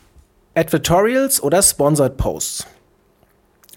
Advertorials 0.54 1.42
oder 1.42 1.60
Sponsored 1.62 2.16
Posts. 2.16 2.66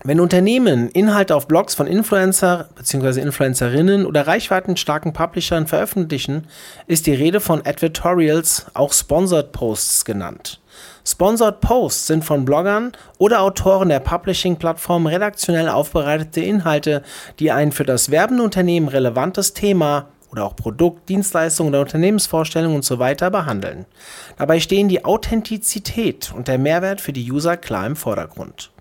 Wenn 0.04 0.20
Unternehmen 0.20 0.90
Inhalte 0.90 1.36
auf 1.36 1.48
Blogs 1.48 1.74
von 1.74 1.88
Influencer 1.88 2.70
bzw. 2.76 3.22
Influencerinnen 3.22 4.06
oder 4.06 4.28
reichweitenstarken 4.28 5.14
Publishern 5.14 5.68
veröffentlichen, 5.68 6.48
ist 6.86 7.08
die 7.08 7.14
Rede 7.14 7.40
von 7.40 7.66
Advertorials, 7.66 8.68
auch 8.74 8.94
Sponsored 8.94 9.52
Posts 9.52 10.06
genannt. 10.06 10.60
Sponsored 11.08 11.62
Posts 11.62 12.08
sind 12.08 12.26
von 12.26 12.46
Bloggern 12.46 12.92
oder 13.18 13.42
Autoren 13.42 13.90
der 13.90 14.00
Publishing-Plattform 14.02 15.08
redaktionell 15.08 15.70
aufbereitete 15.70 16.42
Inhalte, 16.42 17.02
die 17.40 17.52
ein 17.52 17.72
für 17.72 17.86
das 17.86 18.12
werbende 18.12 18.44
Unternehmen 18.44 18.90
relevantes 18.90 19.54
Thema 19.54 20.10
oder 20.30 20.46
auch 20.46 20.56
Produkt, 20.56 21.08
Dienstleistung 21.08 21.70
oder 21.70 21.80
Unternehmensvorstellung 21.82 22.76
usw. 22.76 23.16
So 23.18 23.32
behandeln. 23.32 23.86
Dabei 24.38 24.60
stehen 24.60 24.90
die 24.90 25.06
Authentizität 25.06 26.34
und 26.36 26.48
der 26.50 26.58
Mehrwert 26.58 27.00
für 27.00 27.14
die 27.14 27.32
User 27.32 27.56
klar 27.56 27.88
im 27.88 27.96
Vordergrund. 27.96 28.72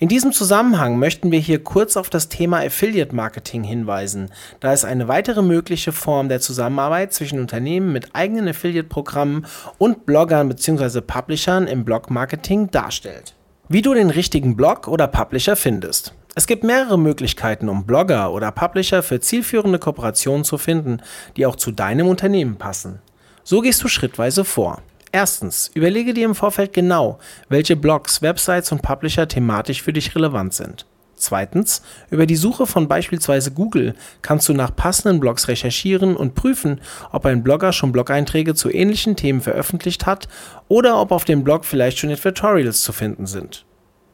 In 0.00 0.08
diesem 0.08 0.32
Zusammenhang 0.32 0.96
möchten 0.96 1.32
wir 1.32 1.40
hier 1.40 1.64
kurz 1.64 1.96
auf 1.96 2.08
das 2.08 2.28
Thema 2.28 2.58
Affiliate 2.58 3.12
Marketing 3.12 3.64
hinweisen, 3.64 4.30
da 4.60 4.72
es 4.72 4.84
eine 4.84 5.08
weitere 5.08 5.42
mögliche 5.42 5.90
Form 5.90 6.28
der 6.28 6.40
Zusammenarbeit 6.40 7.12
zwischen 7.12 7.40
Unternehmen 7.40 7.92
mit 7.92 8.14
eigenen 8.14 8.46
Affiliate-Programmen 8.46 9.44
und 9.76 10.06
Bloggern 10.06 10.48
bzw. 10.48 11.00
Publishern 11.00 11.66
im 11.66 11.84
Blog-Marketing 11.84 12.70
darstellt. 12.70 13.34
Wie 13.68 13.82
du 13.82 13.92
den 13.92 14.10
richtigen 14.10 14.56
Blog 14.56 14.86
oder 14.86 15.08
Publisher 15.08 15.56
findest. 15.56 16.14
Es 16.36 16.46
gibt 16.46 16.62
mehrere 16.62 16.96
Möglichkeiten, 16.96 17.68
um 17.68 17.84
Blogger 17.84 18.32
oder 18.32 18.52
Publisher 18.52 19.02
für 19.02 19.18
zielführende 19.18 19.80
Kooperationen 19.80 20.44
zu 20.44 20.58
finden, 20.58 21.02
die 21.36 21.44
auch 21.44 21.56
zu 21.56 21.72
deinem 21.72 22.06
Unternehmen 22.06 22.54
passen. 22.54 23.00
So 23.42 23.62
gehst 23.62 23.82
du 23.82 23.88
schrittweise 23.88 24.44
vor. 24.44 24.80
Erstens, 25.12 25.70
überlege 25.74 26.12
dir 26.12 26.26
im 26.26 26.34
Vorfeld 26.34 26.72
genau, 26.72 27.18
welche 27.48 27.76
Blogs, 27.76 28.20
Websites 28.20 28.72
und 28.72 28.82
Publisher 28.82 29.26
thematisch 29.26 29.82
für 29.82 29.92
dich 29.92 30.14
relevant 30.14 30.54
sind. 30.54 30.86
Zweitens, 31.18 31.82
über 32.10 32.26
die 32.26 32.36
Suche 32.36 32.66
von 32.66 32.86
beispielsweise 32.86 33.50
Google 33.50 33.94
kannst 34.22 34.48
du 34.48 34.54
nach 34.54 34.74
passenden 34.74 35.18
Blogs 35.18 35.48
recherchieren 35.48 36.16
und 36.16 36.34
prüfen, 36.34 36.80
ob 37.10 37.26
ein 37.26 37.42
Blogger 37.42 37.72
schon 37.72 37.90
Blog-Einträge 37.90 38.54
zu 38.54 38.70
ähnlichen 38.70 39.16
Themen 39.16 39.40
veröffentlicht 39.40 40.06
hat 40.06 40.28
oder 40.68 41.00
ob 41.00 41.10
auf 41.10 41.24
dem 41.24 41.42
Blog 41.42 41.64
vielleicht 41.64 41.98
schon 41.98 42.14
Tutorials 42.14 42.82
zu 42.82 42.92
finden 42.92 43.26
sind. 43.26 43.64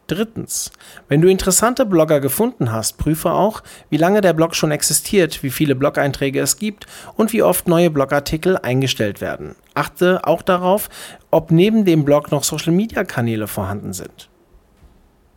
Drittens, 0.06 0.70
wenn 1.08 1.23
du 1.23 1.28
interessante 1.28 1.87
Blogger 1.87 2.20
gefunden 2.20 2.70
hast, 2.70 2.99
prüfe 2.99 3.32
auch, 3.32 3.62
wie 3.88 3.96
lange 3.96 4.20
der 4.20 4.34
Blog 4.34 4.54
schon 4.54 4.70
existiert, 4.70 5.42
wie 5.42 5.50
viele 5.50 5.75
Blog-Einträge 5.75 6.40
es 6.40 6.58
gibt 6.58 6.87
und 7.16 7.32
wie 7.32 7.42
oft 7.42 7.68
neue 7.68 7.90
Blogartikel 7.90 8.58
eingestellt 8.58 9.23
werden. 9.23 9.54
Achte 9.73 10.26
auch 10.26 10.42
darauf, 10.42 10.90
ob 11.30 11.50
neben 11.50 11.87
dem 11.87 12.04
Blog 12.04 12.30
noch 12.30 12.44
Social-Media-Kanäle 12.44 13.46
vorhanden 13.46 13.94
sind. 13.94 14.28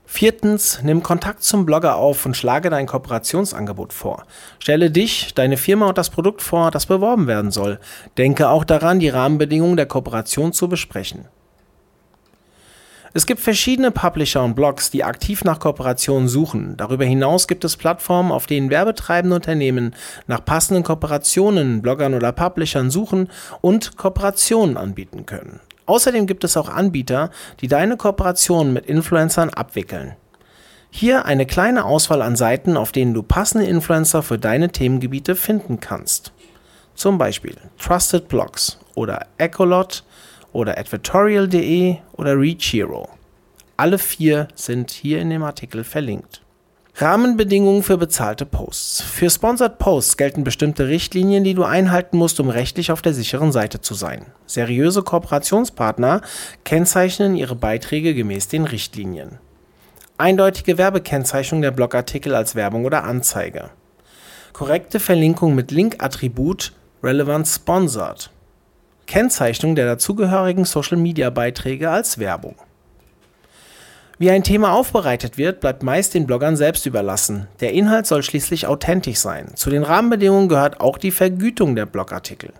Viertens, 0.09 0.81
nimm 0.83 1.03
Kontakt 1.03 1.43
zum 1.43 1.65
Blogger 1.65 1.95
auf 1.95 2.25
und 2.25 2.35
schlage 2.35 2.69
dein 2.69 2.87
Kooperationsangebot 2.87 3.91
vor. 3.93 4.25
Stelle 4.57 4.89
dich, 4.89 5.33
deine 5.33 5.57
Firma 5.57 5.87
und 5.87 5.97
das 5.97 6.09
Produkt 6.09 6.41
vor, 6.41 6.71
das 6.71 6.85
beworben 6.85 7.27
werden 7.27 7.51
soll. 7.51 7.79
Denke 8.17 8.49
auch 8.49 8.63
daran, 8.63 8.99
die 8.99 9.09
Rahmenbedingungen 9.09 9.75
der 9.75 9.85
Kooperation 9.85 10.53
zu 10.53 10.69
besprechen. 10.69 11.25
Es 13.13 13.25
gibt 13.25 13.39
verschiedene 13.39 13.91
Publisher 13.91 14.43
und 14.43 14.55
Blogs, 14.55 14.91
die 14.91 15.03
aktiv 15.03 15.43
nach 15.43 15.59
Kooperationen 15.59 16.27
suchen. 16.27 16.75
Darüber 16.77 17.05
hinaus 17.05 17.47
gibt 17.47 17.63
es 17.63 17.77
Plattformen, 17.77 18.31
auf 18.31 18.47
denen 18.47 18.69
werbetreibende 18.69 19.35
Unternehmen 19.35 19.95
nach 20.27 20.43
passenden 20.43 20.83
Kooperationen, 20.83 21.81
Bloggern 21.81 22.13
oder 22.13 22.31
Publishern 22.31 22.91
suchen 22.91 23.29
und 23.61 23.97
Kooperationen 23.97 24.77
anbieten 24.77 25.25
können. 25.25 25.59
Außerdem 25.85 26.27
gibt 26.27 26.43
es 26.43 26.57
auch 26.57 26.69
Anbieter, 26.69 27.31
die 27.61 27.67
deine 27.67 27.95
Kooperationen 27.95 28.73
mit 28.73 28.85
Influencern 28.87 29.49
abwickeln. 29.49 30.15
Hier 30.89 31.25
eine 31.25 31.45
kleine 31.45 31.85
Auswahl 31.85 32.21
an 32.21 32.35
Seiten, 32.35 32.75
auf 32.75 32.91
denen 32.91 33.13
du 33.13 33.23
passende 33.23 33.65
Influencer 33.65 34.23
für 34.23 34.37
deine 34.37 34.69
Themengebiete 34.69 35.35
finden 35.35 35.79
kannst. 35.79 36.33
Zum 36.95 37.17
Beispiel 37.17 37.55
Trusted 37.77 38.27
Blogs 38.27 38.79
oder 38.95 39.27
Ecolot, 39.37 40.03
oder 40.57 40.79
advertorial.de 40.79 41.97
oder 42.13 42.35
Reachhero. 42.35 43.09
Alle 43.77 43.99
vier 43.99 44.47
sind 44.55 44.89
hier 44.89 45.21
in 45.21 45.29
dem 45.29 45.43
Artikel 45.43 45.83
verlinkt. 45.83 46.41
Rahmenbedingungen 46.95 47.83
für 47.83 47.97
bezahlte 47.97 48.47
Posts. 48.47 49.01
Für 49.03 49.29
Sponsored 49.29 49.77
Posts 49.77 50.17
gelten 50.17 50.43
bestimmte 50.43 50.87
Richtlinien, 50.87 51.43
die 51.43 51.53
du 51.53 51.63
einhalten 51.63 52.17
musst, 52.17 52.39
um 52.39 52.49
rechtlich 52.49 52.91
auf 52.91 53.03
der 53.03 53.13
sicheren 53.13 53.51
Seite 53.51 53.81
zu 53.81 53.93
sein. 53.93 54.25
Seriöse 54.47 55.03
Kooperationspartner 55.03 56.21
kennzeichnen 56.63 57.35
ihre 57.35 57.55
Beiträge 57.55 58.15
gemäß 58.15 58.47
den 58.47 58.65
Richtlinien. 58.65 59.37
Eindeutige 60.17 60.79
Werbekennzeichnung 60.79 61.61
der 61.61 61.69
Blogartikel 61.69 62.33
als 62.33 62.55
Werbung 62.55 62.85
oder 62.85 63.03
Anzeige. 63.03 63.69
Korrekte 64.53 64.99
Verlinkung 64.99 65.53
mit 65.53 65.69
Link-Attribut 65.69 66.73
Relevant 67.03 67.47
Sponsored. 67.47 68.31
Kennzeichnung 69.07 69.75
der 69.75 69.85
dazugehörigen 69.85 70.65
Social-Media-Beiträge 70.65 71.89
als 71.89 72.19
Werbung. 72.19 72.55
Wie 74.19 74.31
ein 74.31 74.43
Thema 74.43 74.73
aufbereitet 74.73 75.37
wird, 75.37 75.59
bleibt 75.59 75.83
meist 75.83 76.13
den 76.13 76.25
Bloggern 76.25 76.55
selbst 76.55 76.85
überlassen. 76.85 77.47
Der 77.59 77.73
Inhalt 77.73 78.07
soll 78.07 78.23
schließlich 78.23 78.67
authentisch 78.67 79.19
sein. 79.19 79.55
Zu 79.55 79.69
den 79.69 79.83
Rahmenbedingungen 79.83 80.49
gehört 80.49 80.81
auch 80.81 80.97
die 80.97 81.11
Vergütung 81.11 81.75
der 81.75 81.85
Blogartikel. 81.85 82.51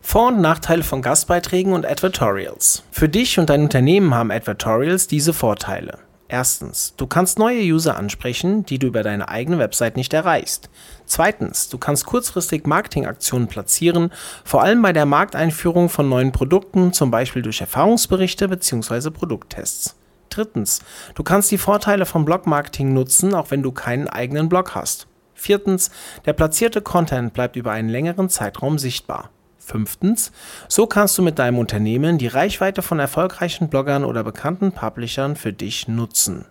Vor- 0.00 0.28
und 0.28 0.40
Nachteile 0.40 0.82
von 0.82 1.02
Gastbeiträgen 1.02 1.72
und 1.72 1.86
Advertorials. 1.86 2.82
Für 2.90 3.08
dich 3.08 3.38
und 3.38 3.50
dein 3.50 3.62
Unternehmen 3.62 4.14
haben 4.14 4.30
Advertorials 4.30 5.06
diese 5.06 5.32
Vorteile. 5.32 5.98
Erstens, 6.28 6.94
du 6.96 7.06
kannst 7.06 7.38
neue 7.38 7.62
User 7.62 7.96
ansprechen, 7.96 8.64
die 8.64 8.78
du 8.78 8.86
über 8.86 9.02
deine 9.02 9.28
eigene 9.28 9.58
Website 9.58 9.96
nicht 9.96 10.14
erreichst. 10.14 10.70
Zweitens, 11.06 11.68
du 11.68 11.78
kannst 11.78 12.06
kurzfristig 12.06 12.66
Marketingaktionen 12.66 13.48
platzieren, 13.48 14.10
vor 14.44 14.62
allem 14.62 14.82
bei 14.82 14.92
der 14.92 15.06
Markteinführung 15.06 15.88
von 15.88 16.08
neuen 16.08 16.32
Produkten, 16.32 16.92
zum 16.92 17.10
Beispiel 17.10 17.42
durch 17.42 17.60
Erfahrungsberichte 17.60 18.48
bzw. 18.48 19.10
Produkttests. 19.10 19.96
Drittens, 20.30 20.80
du 21.14 21.22
kannst 21.22 21.50
die 21.50 21.58
Vorteile 21.58 22.06
vom 22.06 22.24
Blogmarketing 22.24 22.92
nutzen, 22.92 23.34
auch 23.34 23.50
wenn 23.50 23.62
du 23.62 23.70
keinen 23.70 24.08
eigenen 24.08 24.48
Blog 24.48 24.74
hast. 24.74 25.06
Viertens, 25.34 25.90
der 26.24 26.32
platzierte 26.32 26.80
Content 26.80 27.34
bleibt 27.34 27.56
über 27.56 27.72
einen 27.72 27.88
längeren 27.88 28.28
Zeitraum 28.28 28.78
sichtbar. 28.78 29.30
Fünftens, 29.58 30.30
so 30.68 30.86
kannst 30.86 31.16
du 31.16 31.22
mit 31.22 31.38
deinem 31.38 31.58
Unternehmen 31.58 32.18
die 32.18 32.26
Reichweite 32.26 32.82
von 32.82 32.98
erfolgreichen 32.98 33.68
Bloggern 33.68 34.04
oder 34.04 34.22
bekannten 34.22 34.72
Publishern 34.72 35.36
für 35.36 35.52
dich 35.52 35.88
nutzen. 35.88 36.46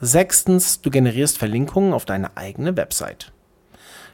Sechstens, 0.00 0.80
du 0.80 0.90
generierst 0.90 1.36
Verlinkungen 1.36 1.92
auf 1.92 2.06
deine 2.06 2.36
eigene 2.36 2.76
Website. 2.76 3.29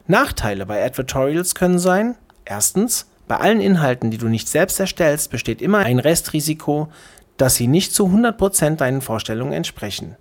Nachteile 0.09 0.67
bei 0.67 0.85
Advertorials 0.85 1.55
können 1.55 1.79
sein, 1.79 2.17
erstens, 2.45 3.07
bei 3.29 3.37
allen 3.39 3.61
Inhalten, 3.61 4.11
die 4.11 4.19
du 4.19 4.29
nicht 4.29 4.49
selbst 4.49 4.79
erstellst, 4.79 5.31
besteht 5.31 5.61
immer 5.61 5.79
ein 5.79 5.99
Restrisiko, 5.99 6.89
dass 7.37 7.57
sie 7.57 7.67
nicht 7.67 7.93
zu 7.93 8.07
100% 8.07 8.77
deinen 8.77 9.01
Vorstellungen 9.01 9.53
entsprechen. 9.53 10.17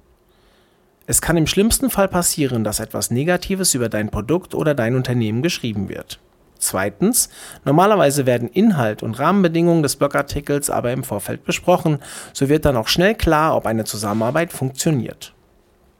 Es 1.07 1.21
kann 1.21 1.37
im 1.37 1.45
schlimmsten 1.45 1.91
Fall 1.91 2.07
passieren, 2.07 2.63
dass 2.63 2.79
etwas 2.79 3.11
Negatives 3.11 3.75
über 3.75 3.89
dein 3.89 4.09
Produkt 4.09 4.55
oder 4.55 4.73
dein 4.73 4.95
Unternehmen 4.95 5.43
geschrieben 5.43 5.87
wird. 5.87 6.19
Zweitens, 6.57 7.29
normalerweise 7.63 8.25
werden 8.25 8.49
Inhalt 8.49 9.03
und 9.03 9.19
Rahmenbedingungen 9.19 9.83
des 9.83 9.97
Blogartikels 9.97 10.71
aber 10.71 10.91
im 10.93 11.03
Vorfeld 11.03 11.43
besprochen, 11.43 11.99
so 12.33 12.49
wird 12.49 12.65
dann 12.65 12.77
auch 12.77 12.87
schnell 12.87 13.13
klar, 13.13 13.55
ob 13.55 13.67
eine 13.67 13.83
Zusammenarbeit 13.83 14.51
funktioniert. 14.51 15.33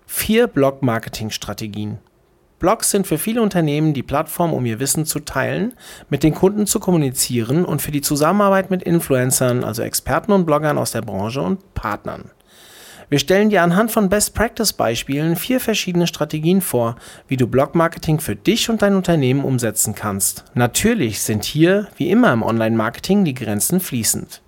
Vier 0.08 0.48
Blog-Marketing-Strategien. 0.48 2.00
Blogs 2.60 2.90
sind 2.90 3.06
für 3.06 3.18
viele 3.18 3.42
Unternehmen 3.42 3.94
die 3.94 4.04
Plattform, 4.04 4.54
um 4.54 4.66
ihr 4.66 4.80
Wissen 4.80 5.06
zu 5.06 5.20
teilen, 5.20 5.74
mit 6.10 6.24
den 6.24 6.34
Kunden 6.34 6.68
zu 6.68 6.80
kommunizieren 6.80 7.66
und 7.66 7.82
für 7.82 7.92
die 7.92 8.02
Zusammenarbeit 8.02 8.72
mit 8.72 8.84
Influencern, 8.84 9.64
also 9.64 9.82
Experten 9.82 10.32
und 10.32 10.46
Bloggern 10.46 10.78
aus 10.78 10.92
der 10.92 11.02
Branche 11.02 11.42
und 11.42 11.74
Partnern. 11.74 12.32
Wir 13.10 13.20
stellen 13.20 13.50
dir 13.50 13.62
anhand 13.62 13.92
von 13.92 14.10
Best-Practice-Beispielen 14.10 15.36
vier 15.36 15.60
verschiedene 15.60 16.08
Strategien 16.08 16.62
vor, 16.62 16.96
wie 17.28 17.38
du 17.38 17.46
Blog-Marketing 17.46 18.20
für 18.20 18.36
dich 18.36 18.70
und 18.70 18.82
dein 18.82 18.96
Unternehmen 18.96 19.44
umsetzen 19.44 19.94
kannst. 19.94 20.46
Natürlich 20.56 21.22
sind 21.22 21.44
hier, 21.44 21.88
wie 21.98 22.10
immer 22.10 22.34
im 22.34 22.42
Online-Marketing, 22.42 23.24
die 23.24 23.36
Grenzen 23.36 23.80
fließend. 23.80 24.42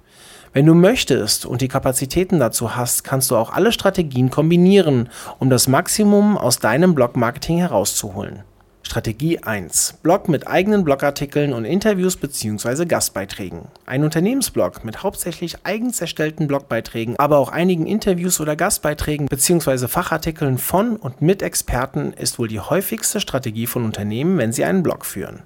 Wenn 0.58 0.66
du 0.66 0.74
möchtest 0.74 1.46
und 1.46 1.62
die 1.62 1.68
Kapazitäten 1.68 2.40
dazu 2.40 2.76
hast, 2.76 3.04
kannst 3.04 3.30
du 3.30 3.36
auch 3.36 3.54
alle 3.54 3.72
Strategien 3.72 4.32
kombinieren, 4.32 5.08
um 5.38 5.52
das 5.52 5.68
Maximum 5.68 6.36
aus 6.36 6.58
deinem 6.58 6.96
Blog-Marketing 6.96 7.60
herauszuholen. 7.60 8.42
Strategie 8.82 9.38
1. 9.38 10.00
Blog 10.02 10.30
mit 10.30 10.48
eigenen 10.48 10.84
Blogartikeln 10.84 11.54
und 11.54 11.64
Interviews 11.64 12.16
bzw. 12.16 12.86
Gastbeiträgen. 12.86 13.68
Ein 13.86 14.04
Unternehmensblog 14.04 14.84
mit 14.84 15.04
hauptsächlich 15.04 15.58
eigens 15.64 16.02
erstellten 16.02 16.48
Blogbeiträgen, 16.48 17.20
aber 17.20 17.38
auch 17.38 17.50
einigen 17.50 17.86
Interviews 17.86 18.42
oder 18.42 18.56
Gastbeiträgen 18.56 19.28
bzw. 19.28 19.88
Fachartikeln 19.88 20.58
von 20.58 20.96
und 20.96 21.22
mit 21.22 21.44
Experten 21.44 22.14
ist 22.14 22.40
wohl 22.40 22.48
die 22.48 22.62
häufigste 22.62 23.20
Strategie 23.20 23.68
von 23.68 23.86
Unternehmen, 23.86 24.40
wenn 24.40 24.54
sie 24.54 24.66
einen 24.66 24.82
Blog 24.82 25.06
führen. 25.06 25.44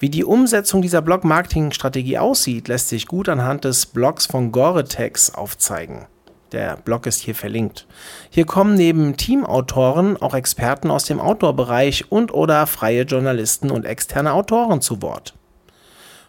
Wie 0.00 0.08
die 0.08 0.24
Umsetzung 0.24 0.80
dieser 0.80 1.02
Blog-Marketing-Strategie 1.02 2.16
aussieht, 2.16 2.68
lässt 2.68 2.88
sich 2.88 3.06
gut 3.06 3.28
anhand 3.28 3.64
des 3.64 3.84
Blogs 3.84 4.24
von 4.24 4.50
Gore-Tex 4.50 5.34
aufzeigen. 5.34 6.06
Der 6.52 6.78
Blog 6.78 7.04
ist 7.06 7.20
hier 7.20 7.34
verlinkt. 7.34 7.86
Hier 8.30 8.46
kommen 8.46 8.76
neben 8.76 9.18
Teamautoren 9.18 10.16
auch 10.16 10.32
Experten 10.32 10.90
aus 10.90 11.04
dem 11.04 11.20
Outdoor-Bereich 11.20 12.10
und 12.10 12.32
oder 12.32 12.66
freie 12.66 13.02
Journalisten 13.02 13.70
und 13.70 13.84
externe 13.84 14.32
Autoren 14.32 14.80
zu 14.80 15.02
Wort. 15.02 15.34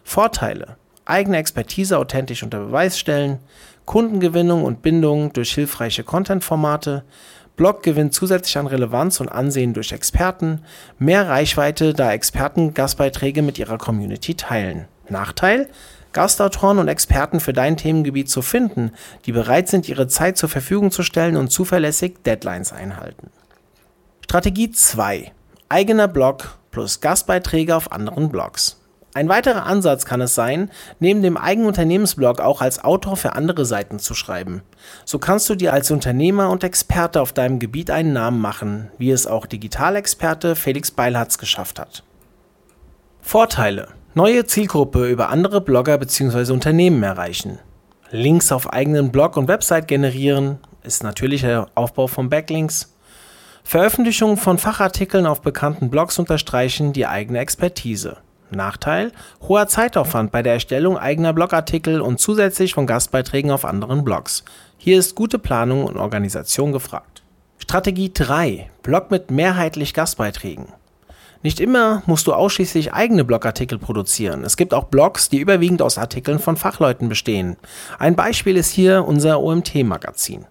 Vorteile: 0.04 0.76
eigene 1.06 1.38
Expertise 1.38 1.98
authentisch 1.98 2.42
unter 2.42 2.60
Beweis 2.60 2.98
stellen, 2.98 3.38
Kundengewinnung 3.86 4.64
und 4.64 4.82
Bindung 4.82 5.32
durch 5.32 5.54
hilfreiche 5.54 6.04
Content-Formate, 6.04 7.04
Blog 7.62 7.84
gewinnt 7.84 8.12
zusätzlich 8.12 8.58
an 8.58 8.66
Relevanz 8.66 9.20
und 9.20 9.28
Ansehen 9.28 9.72
durch 9.72 9.92
Experten, 9.92 10.64
mehr 10.98 11.28
Reichweite, 11.28 11.94
da 11.94 12.12
Experten 12.12 12.74
Gastbeiträge 12.74 13.40
mit 13.40 13.56
ihrer 13.56 13.78
Community 13.78 14.34
teilen. 14.34 14.88
Nachteil: 15.08 15.68
Gastautoren 16.12 16.80
und 16.80 16.88
Experten 16.88 17.38
für 17.38 17.52
dein 17.52 17.76
Themengebiet 17.76 18.28
zu 18.28 18.42
finden, 18.42 18.90
die 19.26 19.30
bereit 19.30 19.68
sind, 19.68 19.88
ihre 19.88 20.08
Zeit 20.08 20.38
zur 20.38 20.48
Verfügung 20.48 20.90
zu 20.90 21.04
stellen 21.04 21.36
und 21.36 21.52
zuverlässig 21.52 22.24
Deadlines 22.26 22.72
einhalten. 22.72 23.30
Strategie 24.24 24.72
2. 24.72 25.30
Eigener 25.68 26.08
Blog 26.08 26.58
plus 26.72 27.00
Gastbeiträge 27.00 27.76
auf 27.76 27.92
anderen 27.92 28.28
Blogs. 28.28 28.81
Ein 29.14 29.28
weiterer 29.28 29.66
Ansatz 29.66 30.06
kann 30.06 30.22
es 30.22 30.34
sein, 30.34 30.70
neben 30.98 31.22
dem 31.22 31.36
eigenen 31.36 31.68
Unternehmensblog 31.68 32.40
auch 32.40 32.62
als 32.62 32.82
Autor 32.82 33.16
für 33.16 33.34
andere 33.34 33.66
Seiten 33.66 33.98
zu 33.98 34.14
schreiben. 34.14 34.62
So 35.04 35.18
kannst 35.18 35.50
du 35.50 35.54
dir 35.54 35.74
als 35.74 35.90
Unternehmer 35.90 36.48
und 36.50 36.64
Experte 36.64 37.20
auf 37.20 37.32
deinem 37.32 37.58
Gebiet 37.58 37.90
einen 37.90 38.14
Namen 38.14 38.40
machen, 38.40 38.90
wie 38.96 39.10
es 39.10 39.26
auch 39.26 39.44
Digitalexperte 39.44 40.56
Felix 40.56 40.90
Beilharz 40.90 41.36
geschafft 41.36 41.78
hat. 41.78 42.04
Vorteile 43.20 43.88
Neue 44.14 44.44
Zielgruppe 44.44 45.08
über 45.08 45.30
andere 45.30 45.62
Blogger 45.62 45.96
bzw. 45.96 46.52
Unternehmen 46.52 47.02
erreichen. 47.02 47.58
Links 48.10 48.52
auf 48.52 48.70
eigenen 48.70 49.10
Blog 49.10 49.38
und 49.38 49.48
Website 49.48 49.88
generieren 49.88 50.58
ist 50.82 51.02
natürlicher 51.02 51.68
Aufbau 51.74 52.08
von 52.08 52.28
Backlinks. 52.28 52.94
Veröffentlichung 53.64 54.36
von 54.36 54.58
Fachartikeln 54.58 55.24
auf 55.24 55.40
bekannten 55.40 55.88
Blogs 55.88 56.18
unterstreichen 56.18 56.92
die 56.92 57.06
eigene 57.06 57.38
Expertise. 57.38 58.18
Nachteil: 58.52 59.12
hoher 59.48 59.66
Zeitaufwand 59.66 60.30
bei 60.32 60.42
der 60.42 60.54
Erstellung 60.54 60.96
eigener 60.96 61.32
Blogartikel 61.32 62.00
und 62.00 62.20
zusätzlich 62.20 62.74
von 62.74 62.86
Gastbeiträgen 62.86 63.50
auf 63.50 63.64
anderen 63.64 64.04
Blogs. 64.04 64.44
Hier 64.78 64.98
ist 64.98 65.14
gute 65.14 65.38
Planung 65.38 65.84
und 65.84 65.96
Organisation 65.96 66.72
gefragt. 66.72 67.22
Strategie 67.58 68.12
3: 68.12 68.70
Blog 68.82 69.10
mit 69.10 69.30
mehrheitlich 69.30 69.94
Gastbeiträgen. 69.94 70.66
Nicht 71.42 71.58
immer 71.58 72.02
musst 72.06 72.28
du 72.28 72.34
ausschließlich 72.34 72.92
eigene 72.92 73.24
Blogartikel 73.24 73.78
produzieren. 73.78 74.44
Es 74.44 74.56
gibt 74.56 74.72
auch 74.72 74.84
Blogs, 74.84 75.28
die 75.28 75.38
überwiegend 75.38 75.82
aus 75.82 75.98
Artikeln 75.98 76.38
von 76.38 76.56
Fachleuten 76.56 77.08
bestehen. 77.08 77.56
Ein 77.98 78.14
Beispiel 78.14 78.56
ist 78.56 78.70
hier 78.70 79.04
unser 79.04 79.40
OMT-Magazin. 79.40 80.46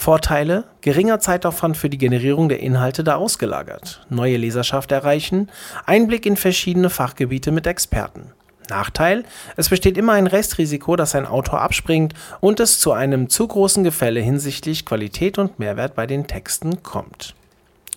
Vorteile: 0.00 0.62
geringer 0.80 1.18
Zeitaufwand 1.18 1.76
für 1.76 1.90
die 1.90 1.98
Generierung 1.98 2.48
der 2.48 2.60
Inhalte 2.60 3.02
da 3.02 3.16
ausgelagert, 3.16 4.06
neue 4.08 4.36
Leserschaft 4.36 4.92
erreichen, 4.92 5.50
Einblick 5.86 6.24
in 6.24 6.36
verschiedene 6.36 6.88
Fachgebiete 6.88 7.50
mit 7.50 7.66
Experten. 7.66 8.30
Nachteil: 8.70 9.24
Es 9.56 9.68
besteht 9.68 9.98
immer 9.98 10.12
ein 10.12 10.28
Restrisiko, 10.28 10.94
dass 10.94 11.16
ein 11.16 11.26
Autor 11.26 11.62
abspringt 11.62 12.14
und 12.38 12.60
es 12.60 12.78
zu 12.78 12.92
einem 12.92 13.28
zu 13.28 13.48
großen 13.48 13.82
Gefälle 13.82 14.20
hinsichtlich 14.20 14.86
Qualität 14.86 15.36
und 15.36 15.58
Mehrwert 15.58 15.96
bei 15.96 16.06
den 16.06 16.28
Texten 16.28 16.84
kommt. 16.84 17.34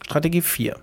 Strategie 0.04 0.42
4 0.42 0.76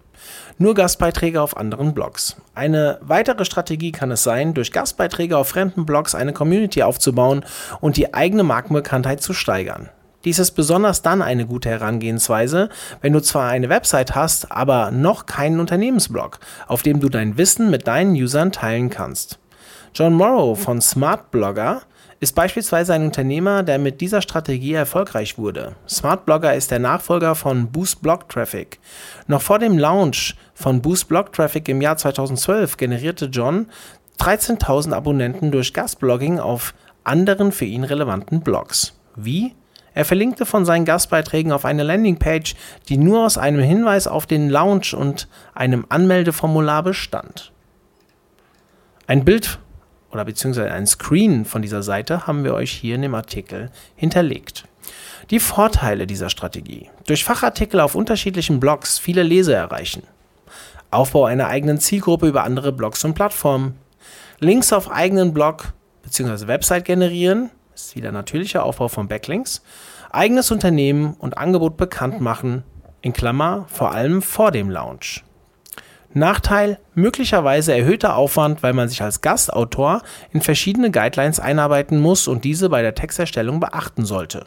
nur 0.61 0.75
Gastbeiträge 0.75 1.41
auf 1.41 1.57
anderen 1.57 1.95
Blogs. 1.95 2.37
Eine 2.53 2.99
weitere 3.01 3.45
Strategie 3.45 3.93
kann 3.93 4.11
es 4.11 4.25
sein, 4.25 4.55
durch 4.55 4.73
Gastbeiträge 4.73 5.39
auf 5.39 5.49
fremden 5.49 5.87
Blogs 5.87 6.17
eine 6.17 6.33
Community 6.33 6.83
aufzubauen 6.83 7.45
und 7.81 7.97
die 7.97 8.13
eigene 8.13 8.43
Markenbekanntheit 8.43 9.23
zu 9.23 9.33
steigern. 9.33 9.91
Dies 10.25 10.39
ist 10.39 10.53
besonders 10.53 11.03
dann 11.03 11.23
eine 11.23 11.47
gute 11.47 11.71
Herangehensweise, 11.71 12.71
wenn 13.01 13.13
du 13.13 13.21
zwar 13.21 13.49
eine 13.49 13.69
Website 13.69 14.15
hast, 14.15 14.51
aber 14.51 14.91
noch 14.91 15.27
keinen 15.27 15.61
Unternehmensblog, 15.61 16.41
auf 16.67 16.83
dem 16.83 16.99
du 16.99 17.09
dein 17.09 17.39
Wissen 17.39 17.71
mit 17.71 17.87
deinen 17.87 18.15
Usern 18.15 18.51
teilen 18.51 18.91
kannst. 18.91 19.39
John 19.95 20.15
Morrow 20.15 20.59
von 20.61 20.81
Smart 20.81 21.31
Blogger 21.31 21.83
ist 22.21 22.35
beispielsweise 22.35 22.95
ein 22.95 23.05
Unternehmer, 23.05 23.63
der 23.63 23.79
mit 23.79 24.01
dieser 24.01 24.23
Strategie 24.23 24.73
erfolgreich 24.73 25.39
wurde. 25.39 25.77
Smart 25.89 26.27
Blogger 26.27 26.55
ist 26.55 26.71
der 26.71 26.81
Nachfolger 26.81 27.35
von 27.35 27.71
Boost 27.71 28.03
Blog 28.03 28.29
Traffic. 28.29 28.81
Noch 29.29 29.41
vor 29.41 29.61
dem 29.61 29.79
Launch 29.79 30.35
von 30.55 30.83
Boost 30.83 31.09
Blog 31.09 31.33
Traffic 31.33 31.69
im 31.69 31.81
Jahr 31.81 31.97
2012 31.97 32.77
generierte 32.77 33.27
John 33.27 33.67
13.000 34.19 34.93
Abonnenten 34.93 35.53
durch 35.53 35.73
Gastblogging 35.73 36.41
auf 36.41 36.75
anderen 37.05 37.53
für 37.53 37.67
ihn 37.67 37.85
relevanten 37.85 38.41
Blogs. 38.41 38.95
Wie? 39.15 39.55
Er 39.99 40.05
verlinkte 40.05 40.47
von 40.47 40.65
seinen 40.65 40.85
Gastbeiträgen 40.85 41.51
auf 41.51 41.65
eine 41.65 41.83
Landingpage, 41.83 42.55
die 42.89 42.99
nur 42.99 43.27
aus 43.27 43.37
einem 43.37 43.59
Hinweis 43.59 44.07
auf 44.07 44.27
den 44.27 44.49
Launch 44.49 44.95
und 44.95 45.27
einem 45.55 45.87
Anmeldeformular 45.89 46.85
bestand. 46.85 47.51
Ein 49.09 49.25
Bild 49.25 49.59
oder 50.13 50.25
beziehungsweise 50.25 50.71
ein 50.71 50.87
Screen 50.87 51.45
von 51.45 51.63
dieser 51.63 51.83
Seite 51.83 52.29
haben 52.29 52.45
wir 52.45 52.55
euch 52.55 52.71
hier 52.71 52.95
in 52.95 53.03
dem 53.03 53.17
Artikel 53.17 53.73
hinterlegt. 53.97 54.69
Die 55.31 55.41
Vorteile 55.41 56.07
dieser 56.07 56.31
Strategie. 56.31 56.89
Durch 57.09 57.25
Fachartikel 57.25 57.81
auf 57.81 57.97
unterschiedlichen 57.97 58.61
Blogs 58.61 59.01
viele 59.01 59.25
Leser 59.25 59.57
erreichen. 59.57 60.05
Aufbau 60.93 61.25
einer 61.25 61.49
eigenen 61.49 61.81
Zielgruppe 61.81 62.29
über 62.29 62.45
andere 62.45 62.71
Blogs 62.71 63.05
und 63.05 63.15
Plattformen. 63.15 63.75
Links 64.39 64.73
auf 64.73 64.93
eigenen 64.93 65.35
Blog 65.35 65.73
bzw. 66.05 66.47
Website 66.47 66.85
generieren. 66.85 67.51
Ist 67.79 67.95
wieder 67.95 68.11
natürlicher 68.11 68.65
Aufbau 68.65 68.89
von 68.89 69.07
Backlinks. 69.07 69.63
Eigenes 70.11 70.51
Unternehmen 70.51 71.15
und 71.21 71.39
Angebot 71.39 71.77
bekannt 71.77 72.21
machen. 72.21 72.65
In 73.03 73.13
Klammer 73.13 73.67
vor 73.69 73.93
allem 73.93 74.21
vor 74.21 74.51
dem 74.51 74.69
Launch. 74.69 75.23
Nachteil: 76.13 76.81
möglicherweise 76.97 77.73
erhöhter 77.73 78.17
Aufwand, 78.17 78.65
weil 78.65 78.73
man 78.73 78.89
sich 78.89 79.01
als 79.01 79.21
Gastautor 79.21 80.03
in 80.33 80.41
verschiedene 80.41 80.91
Guidelines 80.91 81.39
einarbeiten 81.39 82.01
muss 82.01 82.27
und 82.27 82.43
diese 82.43 82.69
bei 82.69 82.83
der 82.83 82.97
Texterstellung 82.97 83.61
beachten 83.61 84.05
sollte. 84.05 84.47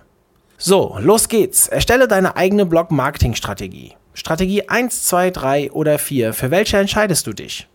So, 0.57 0.97
los 0.99 1.29
geht's. 1.29 1.69
Erstelle 1.69 2.09
deine 2.09 2.35
eigene 2.35 2.65
Blog-Marketing-Strategie. 2.65 3.95
Strategie 4.13 4.67
1, 4.67 5.07
2, 5.07 5.31
3 5.31 5.71
oder 5.71 5.99
4. 5.99 6.33
Für 6.33 6.51
welche 6.51 6.79
entscheidest 6.79 7.27
du 7.27 7.31
dich? 7.31 7.69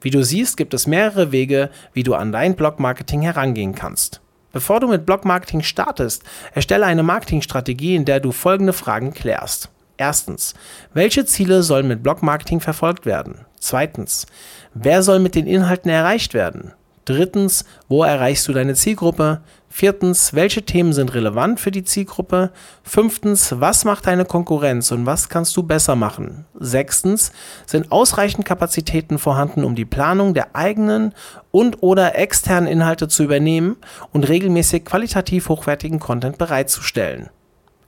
Wie 0.00 0.10
du 0.10 0.24
siehst, 0.24 0.56
gibt 0.56 0.72
es 0.72 0.86
mehrere 0.86 1.32
Wege, 1.32 1.68
wie 1.92 2.02
du 2.02 2.14
an 2.14 2.32
dein 2.32 2.56
Blog-Marketing 2.56 3.20
herangehen 3.20 3.74
kannst. 3.74 4.22
Bevor 4.52 4.80
du 4.80 4.86
mit 4.88 5.06
Blog-Marketing 5.06 5.62
startest, 5.62 6.22
erstelle 6.54 6.86
eine 6.86 7.02
Marketingstrategie, 7.02 7.96
in 7.96 8.04
der 8.04 8.20
du 8.20 8.32
folgende 8.32 8.72
Fragen 8.72 9.14
klärst. 9.14 9.70
Erstens, 9.96 10.54
welche 10.94 11.24
Ziele 11.24 11.62
sollen 11.62 11.88
mit 11.88 12.02
Blog-Marketing 12.02 12.60
verfolgt 12.60 13.06
werden? 13.06 13.46
Zweitens, 13.58 14.26
wer 14.74 15.02
soll 15.02 15.20
mit 15.20 15.34
den 15.34 15.46
Inhalten 15.46 15.90
erreicht 15.90 16.34
werden? 16.34 16.72
Drittens, 17.04 17.64
wo 17.88 18.04
erreichst 18.04 18.46
du 18.46 18.52
deine 18.52 18.74
Zielgruppe? 18.74 19.40
Viertens, 19.74 20.34
welche 20.34 20.62
Themen 20.64 20.92
sind 20.92 21.14
relevant 21.14 21.58
für 21.58 21.70
die 21.70 21.82
Zielgruppe? 21.82 22.50
Fünftens, 22.82 23.58
was 23.58 23.86
macht 23.86 24.06
deine 24.06 24.26
Konkurrenz 24.26 24.92
und 24.92 25.06
was 25.06 25.30
kannst 25.30 25.56
du 25.56 25.62
besser 25.62 25.96
machen? 25.96 26.44
Sechstens, 26.60 27.32
sind 27.64 27.90
ausreichend 27.90 28.44
Kapazitäten 28.44 29.18
vorhanden, 29.18 29.64
um 29.64 29.74
die 29.74 29.86
Planung 29.86 30.34
der 30.34 30.54
eigenen 30.54 31.14
und 31.50 31.82
oder 31.82 32.18
externen 32.18 32.68
Inhalte 32.68 33.08
zu 33.08 33.22
übernehmen 33.22 33.76
und 34.12 34.28
regelmäßig 34.28 34.84
qualitativ 34.84 35.48
hochwertigen 35.48 36.00
Content 36.00 36.36
bereitzustellen? 36.36 37.30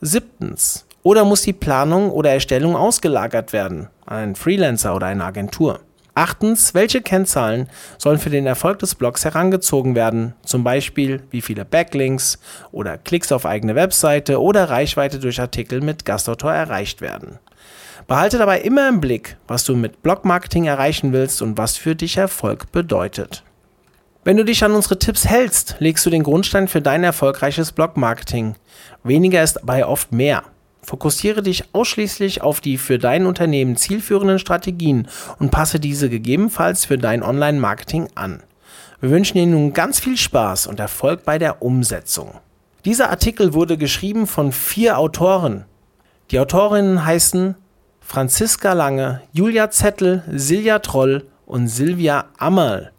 Siebtens, 0.00 0.86
oder 1.02 1.26
muss 1.26 1.42
die 1.42 1.52
Planung 1.52 2.10
oder 2.10 2.30
Erstellung 2.30 2.76
ausgelagert 2.76 3.52
werden 3.52 3.88
an 4.06 4.16
einen 4.16 4.34
Freelancer 4.36 4.96
oder 4.96 5.08
eine 5.08 5.26
Agentur? 5.26 5.80
Achtens, 6.16 6.74
welche 6.74 7.02
Kennzahlen 7.02 7.68
sollen 7.98 8.20
für 8.20 8.30
den 8.30 8.46
Erfolg 8.46 8.78
des 8.78 8.94
Blogs 8.94 9.24
herangezogen 9.24 9.96
werden? 9.96 10.34
Zum 10.44 10.62
Beispiel, 10.62 11.24
wie 11.30 11.40
viele 11.40 11.64
Backlinks 11.64 12.38
oder 12.70 12.98
Klicks 12.98 13.32
auf 13.32 13.44
eigene 13.44 13.74
Webseite 13.74 14.40
oder 14.40 14.70
Reichweite 14.70 15.18
durch 15.18 15.40
Artikel 15.40 15.80
mit 15.80 16.04
Gastautor 16.04 16.52
erreicht 16.52 17.00
werden. 17.00 17.40
Behalte 18.06 18.38
dabei 18.38 18.60
immer 18.60 18.88
im 18.88 19.00
Blick, 19.00 19.38
was 19.48 19.64
du 19.64 19.74
mit 19.74 20.02
Blogmarketing 20.02 20.66
erreichen 20.66 21.12
willst 21.12 21.42
und 21.42 21.58
was 21.58 21.76
für 21.76 21.96
dich 21.96 22.16
Erfolg 22.16 22.70
bedeutet. 22.70 23.42
Wenn 24.22 24.36
du 24.36 24.44
dich 24.44 24.62
an 24.62 24.72
unsere 24.72 24.98
Tipps 24.98 25.26
hältst, 25.26 25.76
legst 25.80 26.06
du 26.06 26.10
den 26.10 26.22
Grundstein 26.22 26.68
für 26.68 26.80
dein 26.80 27.02
erfolgreiches 27.02 27.72
Blog-Marketing. 27.72 28.54
Weniger 29.02 29.42
ist 29.42 29.54
dabei 29.54 29.84
oft 29.84 30.12
mehr. 30.12 30.44
Fokussiere 30.84 31.42
dich 31.42 31.64
ausschließlich 31.72 32.42
auf 32.42 32.60
die 32.60 32.76
für 32.76 32.98
dein 32.98 33.24
Unternehmen 33.26 33.76
zielführenden 33.76 34.38
Strategien 34.38 35.08
und 35.38 35.50
passe 35.50 35.80
diese 35.80 36.10
gegebenenfalls 36.10 36.84
für 36.84 36.98
dein 36.98 37.22
Online-Marketing 37.22 38.08
an. 38.14 38.42
Wir 39.00 39.10
wünschen 39.10 39.38
dir 39.38 39.46
nun 39.46 39.72
ganz 39.72 39.98
viel 39.98 40.16
Spaß 40.16 40.66
und 40.66 40.80
Erfolg 40.80 41.24
bei 41.24 41.38
der 41.38 41.62
Umsetzung. 41.62 42.34
Dieser 42.84 43.10
Artikel 43.10 43.54
wurde 43.54 43.78
geschrieben 43.78 44.26
von 44.26 44.52
vier 44.52 44.98
Autoren. 44.98 45.64
Die 46.30 46.38
Autorinnen 46.38 47.04
heißen 47.04 47.54
Franziska 48.00 48.74
Lange, 48.74 49.22
Julia 49.32 49.70
Zettel, 49.70 50.22
Silja 50.30 50.80
Troll 50.80 51.26
und 51.46 51.68
Silvia 51.68 52.26
Ammerl. 52.36 52.93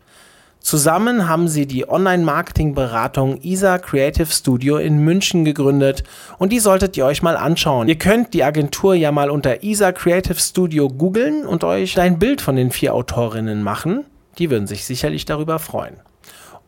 Zusammen 0.66 1.30
haben 1.30 1.48
sie 1.48 1.68
die 1.68 1.88
Online-Marketing-Beratung 1.88 3.40
ISA 3.44 3.78
Creative 3.78 4.26
Studio 4.26 4.78
in 4.78 4.98
München 4.98 5.46
gegründet 5.46 6.04
und 6.40 6.52
die 6.52 6.58
solltet 6.58 6.98
ihr 6.98 7.06
euch 7.06 7.22
mal 7.22 7.38
anschauen. 7.38 7.88
Ihr 7.88 8.00
könnt 8.00 8.34
die 8.34 8.44
Agentur 8.44 8.96
ja 8.96 9.12
mal 9.12 9.30
unter 9.30 9.62
ISA 9.62 9.92
Creative 9.92 10.40
Studio 10.40 10.90
googeln 10.90 11.46
und 11.46 11.64
euch 11.64 12.00
ein 12.00 12.18
Bild 12.18 12.42
von 12.42 12.56
den 12.56 12.72
vier 12.72 12.96
Autorinnen 12.96 13.62
machen. 13.62 14.06
Die 14.40 14.50
würden 14.50 14.66
sich 14.66 14.86
sicherlich 14.86 15.26
darüber 15.26 15.60
freuen. 15.60 15.98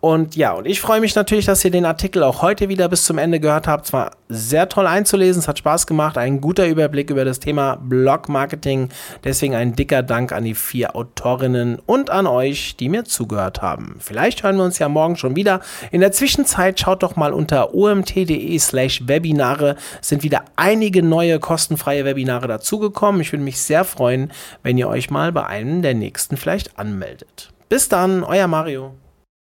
Und 0.08 0.38
ja, 0.38 0.54
und 0.54 0.66
ich 0.66 0.80
freue 0.80 1.02
mich 1.02 1.16
natürlich, 1.16 1.48
dass 1.48 1.66
ihr 1.66 1.72
den 1.72 1.84
Artikel 1.84 2.24
auch 2.24 2.42
heute 2.42 2.70
wieder 2.70 2.88
bis 2.88 3.04
zum 3.04 3.18
Ende 3.18 3.42
gehört 3.42 3.68
habt. 3.68 3.88
Es 3.88 3.92
war 3.92 4.12
sehr 4.30 4.70
toll 4.70 4.88
einzulesen, 4.88 5.42
es 5.42 5.50
hat 5.50 5.60
Spaß 5.60 5.86
gemacht, 5.86 6.18
ein 6.18 6.40
guter 6.40 6.66
Überblick 6.66 7.10
über 7.10 7.26
das 7.26 7.42
Thema 7.42 7.76
Blog-Marketing. 7.76 8.88
Deswegen 9.26 9.54
ein 9.54 9.76
dicker 9.76 10.04
Dank 10.04 10.32
an 10.32 10.46
die 10.46 10.56
vier 10.56 10.96
Autorinnen 10.96 11.80
und 11.86 12.10
an 12.10 12.26
euch, 12.26 12.78
die 12.78 12.88
mir 12.88 13.04
zugehört 13.04 13.62
haben. 13.62 13.98
Vielleicht 14.00 14.44
hören 14.44 14.56
wir 14.56 14.64
uns 14.64 14.80
ja 14.80 14.88
morgen 14.88 15.18
schon 15.18 15.36
wieder. 15.36 15.60
In 15.92 16.00
der 16.00 16.14
Zwischenzeit 16.14 16.80
schaut 16.80 17.04
doch 17.04 17.18
mal 17.18 17.34
unter 17.34 17.76
omt.de 17.76 18.58
slash 18.60 19.10
Webinare. 19.10 19.76
sind 20.00 20.24
wieder 20.24 20.46
einige 20.56 21.04
neue 21.04 21.38
kostenfreie 21.40 22.06
Webinare 22.06 22.48
dazugekommen. 22.48 23.20
Ich 23.20 23.34
würde 23.34 23.44
mich 23.44 23.60
sehr 23.60 23.84
freuen, 23.84 24.32
wenn 24.64 24.78
ihr 24.78 24.88
euch 24.88 25.10
mal 25.10 25.34
bei 25.34 25.46
einem 25.46 25.82
der 25.82 25.96
nächsten 25.96 26.38
vielleicht 26.38 26.80
anmeldet. 26.80 27.52
Bis 27.68 27.90
dann, 27.90 28.24
euer 28.24 28.48
Mario. 28.48 28.94